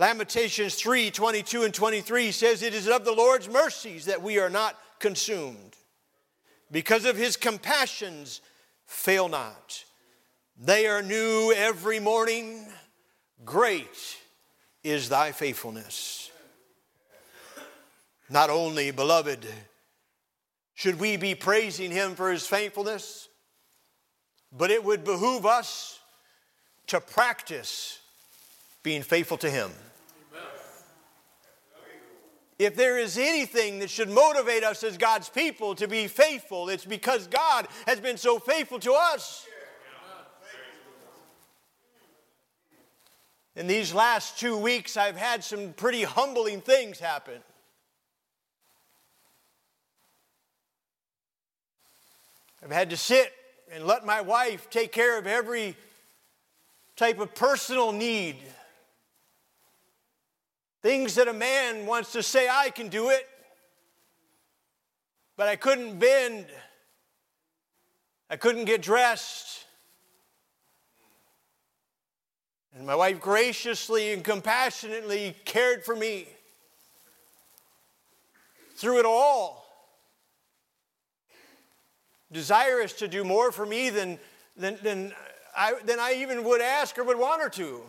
Lamentations 0.02 0.74
3 0.74 1.12
22 1.12 1.62
and 1.62 1.72
23 1.72 2.32
says, 2.32 2.64
It 2.64 2.74
is 2.74 2.90
of 2.90 3.06
the 3.06 3.12
Lord's 3.12 3.48
mercies 3.48 4.06
that 4.06 4.20
we 4.20 4.40
are 4.40 4.50
not 4.50 4.76
consumed. 4.98 5.76
Because 6.72 7.06
of 7.06 7.16
his 7.16 7.38
compassions, 7.38 8.42
fail 8.88 9.30
not. 9.30 9.86
They 10.60 10.88
are 10.88 11.04
new 11.04 11.54
every 11.56 12.00
morning. 12.00 12.66
Great 13.46 14.18
is 14.84 15.08
thy 15.08 15.34
faithfulness. 15.34 16.32
Not 18.28 18.50
only, 18.50 18.90
beloved, 18.90 19.46
should 20.74 21.00
we 21.00 21.16
be 21.16 21.36
praising 21.36 21.92
him 21.92 22.16
for 22.16 22.32
his 22.32 22.48
faithfulness, 22.48 23.28
but 24.52 24.72
it 24.72 24.84
would 24.84 25.04
behoove 25.04 25.46
us 25.46 26.00
to 26.88 27.00
practice 27.00 28.00
being 28.82 29.04
faithful 29.04 29.38
to 29.38 29.50
him. 29.52 29.70
If 32.62 32.76
there 32.76 33.00
is 33.00 33.18
anything 33.18 33.80
that 33.80 33.90
should 33.90 34.08
motivate 34.08 34.64
us 34.64 34.84
as 34.84 34.96
God's 34.96 35.30
people 35.30 35.74
to 35.74 35.88
be 35.88 36.06
faithful, 36.06 36.70
it's 36.70 36.86
because 36.86 37.26
God 37.26 37.68
has 37.88 38.00
been 38.00 38.18
so 38.18 38.38
faithful 38.38 38.78
to 38.82 38.94
us. 38.94 39.48
In 43.56 43.66
these 43.66 43.96
last 43.96 44.38
two 44.38 44.56
weeks, 44.56 44.96
I've 44.96 45.18
had 45.18 45.44
some 45.44 45.74
pretty 45.74 46.04
humbling 46.04 46.62
things 46.62 47.00
happen. 47.00 47.42
I've 52.64 52.72
had 52.72 52.92
to 52.92 52.98
sit 52.98 53.34
and 53.72 53.88
let 53.88 54.06
my 54.06 54.22
wife 54.22 54.70
take 54.70 54.92
care 54.92 55.18
of 55.18 55.26
every 55.26 55.76
type 56.96 57.20
of 57.20 57.34
personal 57.34 57.92
need 57.92 58.38
Things 60.82 61.16
that 61.16 61.28
a 61.28 61.34
man 61.34 61.86
wants 61.86 62.12
to 62.14 62.24
say, 62.24 62.48
I 62.50 62.72
can 62.72 62.88
do 62.88 63.10
it, 63.10 63.28
but 65.38 65.48
I 65.48 65.56
couldn't 65.56 66.00
bend, 66.00 66.48
I 68.30 68.36
couldn't 68.36 68.66
get 68.66 68.82
dressed. 68.82 69.66
And 72.76 72.86
my 72.86 72.96
wife 72.96 73.20
graciously 73.20 74.14
and 74.14 74.24
compassionately 74.24 75.36
cared 75.46 75.84
for 75.84 75.96
me 75.96 76.28
through 78.76 79.00
it 79.00 79.06
all. 79.06 79.66
Desirous 82.32 82.94
to 82.94 83.08
do 83.08 83.24
more 83.24 83.52
for 83.52 83.66
me 83.66 83.90
than, 83.90 84.18
than, 84.56 84.78
than, 84.82 85.14
I, 85.56 85.74
than 85.86 86.00
I 86.00 86.14
even 86.14 86.44
would 86.46 86.62
ask 86.62 86.98
or 86.98 87.04
would 87.04 87.20
want 87.20 87.42
her 87.42 87.50
to. 87.50 87.84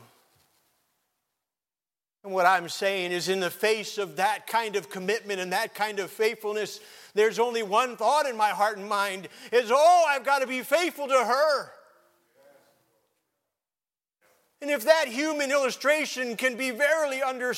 And 2.25 2.33
what 2.33 2.47
I'm 2.47 2.69
saying 2.69 3.11
is, 3.11 3.29
in 3.29 3.41
the 3.41 3.51
face 3.51 3.99
of 3.99 4.17
that 4.17 4.47
kind 4.47 4.77
of 4.77 4.89
commitment 4.89 5.41
and 5.41 5.53
that 5.53 5.75
kind 5.75 5.99
of 5.99 6.11
faithfulness, 6.11 6.79
there's 7.15 7.41
only 7.41 7.65
one 7.65 7.97
thought 7.97 8.27
in 8.27 8.37
my 8.37 8.51
heart 8.51 8.79
and 8.79 8.89
mind 8.89 9.29
is, 9.51 9.73
oh, 9.73 10.05
I've 10.09 10.25
got 10.25 10.39
to 10.39 10.47
be 10.47 10.63
faithful 10.63 11.09
to 11.09 11.25
her. 11.25 11.73
And 14.62 14.70
if 14.70 14.85
that 14.85 15.09
human 15.09 15.51
illustration 15.51 16.37
can 16.37 16.57
be 16.57 16.70
verily 16.70 17.20
under, 17.20 17.53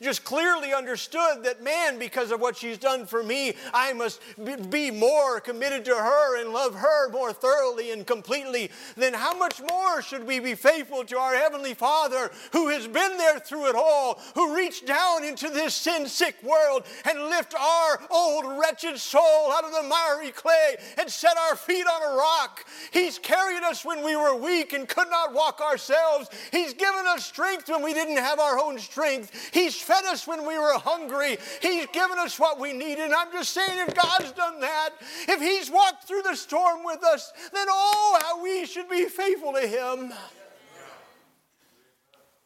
just 0.00 0.24
clearly 0.24 0.72
understood 0.72 1.44
that 1.44 1.62
man, 1.62 1.98
because 1.98 2.30
of 2.30 2.40
what 2.40 2.56
she's 2.56 2.78
done 2.78 3.04
for 3.04 3.22
me, 3.22 3.52
I 3.74 3.92
must 3.92 4.22
be 4.70 4.90
more 4.90 5.38
committed 5.38 5.84
to 5.84 5.94
her 5.94 6.40
and 6.40 6.54
love 6.54 6.74
her 6.74 7.10
more 7.10 7.34
thoroughly 7.34 7.90
and 7.90 8.06
completely, 8.06 8.70
then 8.96 9.12
how 9.12 9.36
much 9.36 9.60
more 9.60 10.00
should 10.00 10.26
we 10.26 10.40
be 10.40 10.54
faithful 10.54 11.04
to 11.04 11.18
our 11.18 11.34
Heavenly 11.34 11.74
Father 11.74 12.30
who 12.52 12.68
has 12.68 12.86
been 12.86 13.18
there 13.18 13.38
through 13.38 13.68
it 13.68 13.76
all, 13.76 14.18
who 14.34 14.56
reached 14.56 14.86
down 14.86 15.24
into 15.24 15.50
this 15.50 15.74
sin 15.74 16.06
sick 16.06 16.42
world 16.42 16.84
and 17.04 17.24
lift 17.24 17.54
our 17.54 18.00
old 18.10 18.46
wretched 18.58 18.96
soul 18.96 19.52
out 19.52 19.64
of 19.64 19.72
the 19.72 19.82
miry 19.82 20.30
clay 20.30 20.76
and 20.96 21.10
set 21.10 21.36
our 21.36 21.54
feet 21.54 21.86
on 21.86 22.14
a 22.14 22.16
rock? 22.16 22.64
He's 22.92 23.18
carried 23.18 23.62
us 23.62 23.84
when 23.84 24.02
we 24.02 24.16
were 24.16 24.34
weak 24.34 24.72
and 24.72 24.88
could 24.88 25.10
not 25.10 25.34
walk 25.34 25.60
ourselves. 25.60 26.30
He's 26.52 26.72
given 26.74 27.06
us 27.06 27.24
strength 27.24 27.68
when 27.68 27.82
we 27.82 27.94
didn't 27.94 28.18
have 28.18 28.38
our 28.38 28.58
own 28.58 28.78
strength. 28.78 29.50
He's 29.52 29.76
fed 29.76 30.04
us 30.04 30.26
when 30.26 30.46
we 30.46 30.58
were 30.58 30.78
hungry. 30.78 31.38
He's 31.60 31.86
given 31.86 32.18
us 32.18 32.38
what 32.38 32.60
we 32.60 32.72
needed. 32.72 33.04
And 33.04 33.14
I'm 33.14 33.32
just 33.32 33.50
saying, 33.50 33.78
if 33.86 33.94
God's 33.94 34.32
done 34.32 34.60
that, 34.60 34.90
if 35.28 35.40
He's 35.40 35.70
walked 35.70 36.04
through 36.04 36.22
the 36.22 36.34
storm 36.34 36.84
with 36.84 37.02
us, 37.04 37.32
then 37.52 37.66
oh, 37.68 38.18
how 38.22 38.42
we 38.42 38.66
should 38.66 38.88
be 38.88 39.06
faithful 39.06 39.52
to 39.52 39.66
Him. 39.66 40.12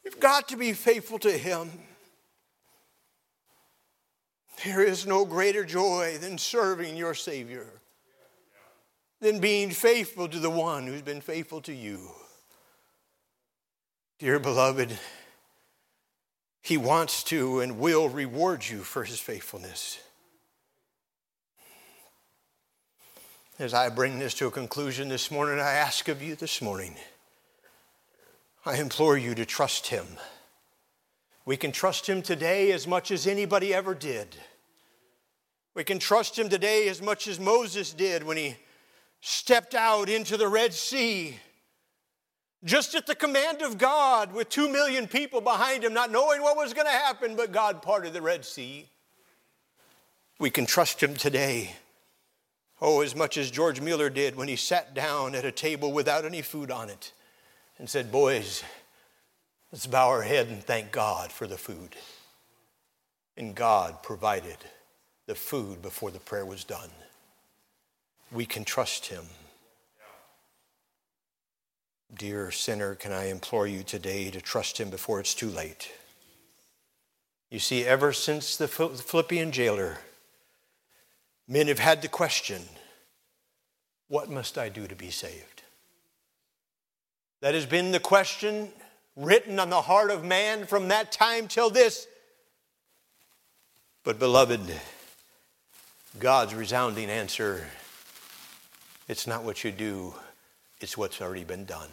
You've 0.03 0.19
got 0.19 0.47
to 0.49 0.57
be 0.57 0.73
faithful 0.73 1.19
to 1.19 1.31
Him. 1.31 1.69
There 4.63 4.83
is 4.83 5.07
no 5.07 5.25
greater 5.25 5.65
joy 5.65 6.17
than 6.19 6.37
serving 6.37 6.95
your 6.95 7.15
Savior, 7.15 7.67
than 9.19 9.39
being 9.39 9.71
faithful 9.71 10.27
to 10.27 10.39
the 10.39 10.49
one 10.49 10.85
who's 10.85 11.01
been 11.01 11.21
faithful 11.21 11.61
to 11.61 11.73
you. 11.73 12.11
Dear 14.21 14.37
beloved, 14.37 14.99
He 16.61 16.77
wants 16.77 17.23
to 17.23 17.59
and 17.59 17.79
will 17.79 18.07
reward 18.07 18.63
you 18.63 18.81
for 18.81 19.03
His 19.03 19.19
faithfulness. 19.19 19.97
As 23.57 23.73
I 23.73 23.89
bring 23.89 24.19
this 24.19 24.35
to 24.35 24.45
a 24.45 24.51
conclusion 24.51 25.09
this 25.09 25.31
morning, 25.31 25.57
I 25.57 25.71
ask 25.71 26.07
of 26.07 26.21
you 26.21 26.35
this 26.35 26.61
morning, 26.61 26.93
I 28.63 28.77
implore 28.77 29.17
you 29.17 29.33
to 29.33 29.43
trust 29.43 29.87
Him. 29.87 30.05
We 31.43 31.57
can 31.57 31.71
trust 31.71 32.07
Him 32.07 32.21
today 32.21 32.71
as 32.73 32.85
much 32.85 33.09
as 33.09 33.25
anybody 33.25 33.73
ever 33.73 33.95
did. 33.95 34.35
We 35.73 35.83
can 35.83 35.97
trust 35.97 36.37
Him 36.37 36.47
today 36.47 36.89
as 36.89 37.01
much 37.01 37.27
as 37.27 37.39
Moses 37.39 37.91
did 37.91 38.21
when 38.21 38.37
he 38.37 38.55
stepped 39.19 39.73
out 39.73 40.09
into 40.09 40.37
the 40.37 40.47
Red 40.47 40.75
Sea 40.75 41.39
just 42.63 42.93
at 42.93 43.07
the 43.07 43.15
command 43.15 43.61
of 43.61 43.77
God, 43.77 44.33
with 44.33 44.49
two 44.49 44.69
million 44.69 45.07
people 45.07 45.41
behind 45.41 45.83
him, 45.83 45.93
not 45.93 46.11
knowing 46.11 46.41
what 46.41 46.57
was 46.57 46.73
going 46.73 46.85
to 46.85 46.91
happen, 46.91 47.35
but 47.35 47.51
God 47.51 47.81
parted 47.81 48.13
the 48.13 48.21
Red 48.21 48.45
Sea. 48.45 48.87
We 50.39 50.49
can 50.49 50.65
trust 50.65 51.01
him 51.01 51.15
today. 51.15 51.75
Oh, 52.81 53.01
as 53.01 53.15
much 53.15 53.37
as 53.37 53.51
George 53.51 53.79
Mueller 53.79 54.09
did 54.09 54.35
when 54.35 54.47
he 54.47 54.55
sat 54.55 54.93
down 54.93 55.35
at 55.35 55.45
a 55.45 55.51
table 55.51 55.91
without 55.91 56.25
any 56.25 56.41
food 56.41 56.71
on 56.71 56.89
it 56.89 57.13
and 57.77 57.89
said, 57.89 58.11
Boys, 58.11 58.63
let's 59.71 59.85
bow 59.85 60.09
our 60.09 60.23
head 60.23 60.47
and 60.47 60.63
thank 60.63 60.91
God 60.91 61.31
for 61.31 61.45
the 61.45 61.57
food. 61.57 61.95
And 63.37 63.55
God 63.55 64.01
provided 64.01 64.57
the 65.27 65.35
food 65.35 65.81
before 65.81 66.11
the 66.11 66.19
prayer 66.19 66.45
was 66.45 66.63
done. 66.63 66.89
We 68.31 68.45
can 68.45 68.63
trust 68.63 69.07
him. 69.07 69.25
Dear 72.17 72.51
sinner, 72.51 72.95
can 72.95 73.13
I 73.13 73.29
implore 73.29 73.67
you 73.67 73.83
today 73.83 74.29
to 74.31 74.41
trust 74.41 74.79
him 74.79 74.89
before 74.89 75.19
it's 75.19 75.33
too 75.33 75.49
late? 75.49 75.91
You 77.49 77.59
see, 77.59 77.85
ever 77.85 78.11
since 78.11 78.57
the 78.57 78.67
Philippian 78.67 79.51
jailer, 79.51 79.99
men 81.47 81.67
have 81.67 81.79
had 81.79 82.01
the 82.01 82.07
question 82.07 82.61
what 84.07 84.29
must 84.29 84.57
I 84.57 84.67
do 84.67 84.87
to 84.87 84.95
be 84.95 85.09
saved? 85.09 85.63
That 87.39 87.53
has 87.53 87.65
been 87.65 87.93
the 87.93 87.99
question 87.99 88.69
written 89.15 89.57
on 89.57 89.69
the 89.69 89.81
heart 89.81 90.11
of 90.11 90.25
man 90.25 90.65
from 90.65 90.89
that 90.89 91.13
time 91.13 91.47
till 91.47 91.69
this. 91.69 92.07
But, 94.03 94.19
beloved, 94.19 94.59
God's 96.19 96.53
resounding 96.53 97.09
answer 97.09 97.67
it's 99.07 99.27
not 99.27 99.43
what 99.43 99.63
you 99.63 99.71
do, 99.71 100.13
it's 100.81 100.97
what's 100.97 101.21
already 101.21 101.43
been 101.43 101.65
done. 101.65 101.89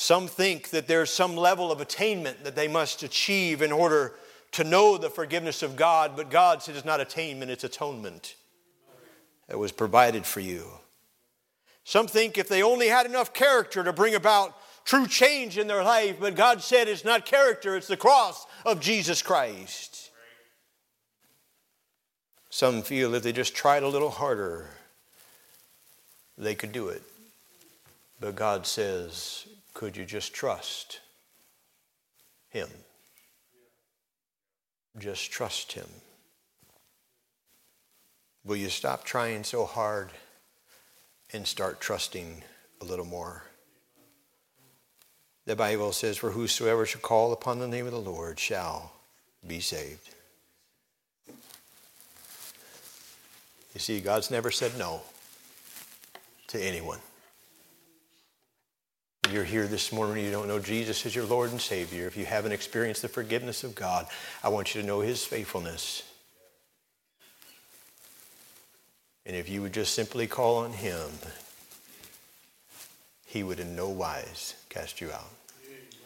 Some 0.00 0.28
think 0.28 0.70
that 0.70 0.86
there's 0.86 1.10
some 1.10 1.36
level 1.36 1.72
of 1.72 1.80
attainment 1.80 2.44
that 2.44 2.54
they 2.54 2.68
must 2.68 3.02
achieve 3.02 3.62
in 3.62 3.72
order 3.72 4.14
to 4.52 4.62
know 4.62 4.96
the 4.96 5.10
forgiveness 5.10 5.60
of 5.60 5.74
God, 5.74 6.12
but 6.14 6.30
God 6.30 6.62
said 6.62 6.76
it's 6.76 6.84
not 6.84 7.00
attainment, 7.00 7.50
it's 7.50 7.64
atonement 7.64 8.36
that 9.48 9.58
was 9.58 9.72
provided 9.72 10.24
for 10.24 10.38
you. 10.38 10.68
Some 11.82 12.06
think 12.06 12.38
if 12.38 12.48
they 12.48 12.62
only 12.62 12.86
had 12.86 13.06
enough 13.06 13.34
character 13.34 13.82
to 13.82 13.92
bring 13.92 14.14
about 14.14 14.54
true 14.84 15.08
change 15.08 15.58
in 15.58 15.66
their 15.66 15.82
life, 15.82 16.18
but 16.20 16.36
God 16.36 16.62
said 16.62 16.86
it's 16.86 17.04
not 17.04 17.26
character, 17.26 17.76
it's 17.76 17.88
the 17.88 17.96
cross 17.96 18.46
of 18.64 18.78
Jesus 18.78 19.20
Christ. 19.20 20.12
Some 22.50 22.82
feel 22.82 23.16
if 23.16 23.24
they 23.24 23.32
just 23.32 23.56
tried 23.56 23.82
a 23.82 23.88
little 23.88 24.10
harder, 24.10 24.68
they 26.38 26.54
could 26.54 26.70
do 26.70 26.86
it. 26.86 27.02
But 28.20 28.36
God 28.36 28.64
says, 28.64 29.44
could 29.78 29.96
you 29.96 30.04
just 30.04 30.34
trust 30.34 30.98
Him? 32.48 32.68
Just 34.98 35.30
trust 35.30 35.70
Him. 35.70 35.86
Will 38.44 38.56
you 38.56 38.70
stop 38.70 39.04
trying 39.04 39.44
so 39.44 39.64
hard 39.64 40.10
and 41.32 41.46
start 41.46 41.80
trusting 41.80 42.42
a 42.80 42.84
little 42.84 43.04
more? 43.04 43.44
The 45.46 45.54
Bible 45.54 45.92
says, 45.92 46.16
For 46.16 46.32
whosoever 46.32 46.84
shall 46.84 47.00
call 47.00 47.32
upon 47.32 47.60
the 47.60 47.68
name 47.68 47.86
of 47.86 47.92
the 47.92 48.00
Lord 48.00 48.40
shall 48.40 48.90
be 49.46 49.60
saved. 49.60 50.12
You 53.74 53.78
see, 53.78 54.00
God's 54.00 54.32
never 54.32 54.50
said 54.50 54.76
no 54.76 55.02
to 56.48 56.60
anyone. 56.60 56.98
You're 59.30 59.44
here 59.44 59.66
this 59.66 59.92
morning, 59.92 60.24
you 60.24 60.30
don't 60.30 60.48
know 60.48 60.58
Jesus 60.58 61.04
as 61.04 61.14
your 61.14 61.26
Lord 61.26 61.50
and 61.50 61.60
Savior. 61.60 62.06
If 62.06 62.16
you 62.16 62.24
haven't 62.24 62.52
experienced 62.52 63.02
the 63.02 63.08
forgiveness 63.08 63.62
of 63.62 63.74
God, 63.74 64.06
I 64.42 64.48
want 64.48 64.74
you 64.74 64.80
to 64.80 64.86
know 64.86 65.00
His 65.00 65.22
faithfulness. 65.22 66.02
And 69.26 69.36
if 69.36 69.50
you 69.50 69.60
would 69.60 69.74
just 69.74 69.92
simply 69.92 70.26
call 70.26 70.58
on 70.58 70.72
Him, 70.72 71.10
He 73.26 73.42
would 73.42 73.60
in 73.60 73.76
no 73.76 73.90
wise 73.90 74.54
cast 74.70 74.98
you 75.02 75.12
out. 75.12 75.37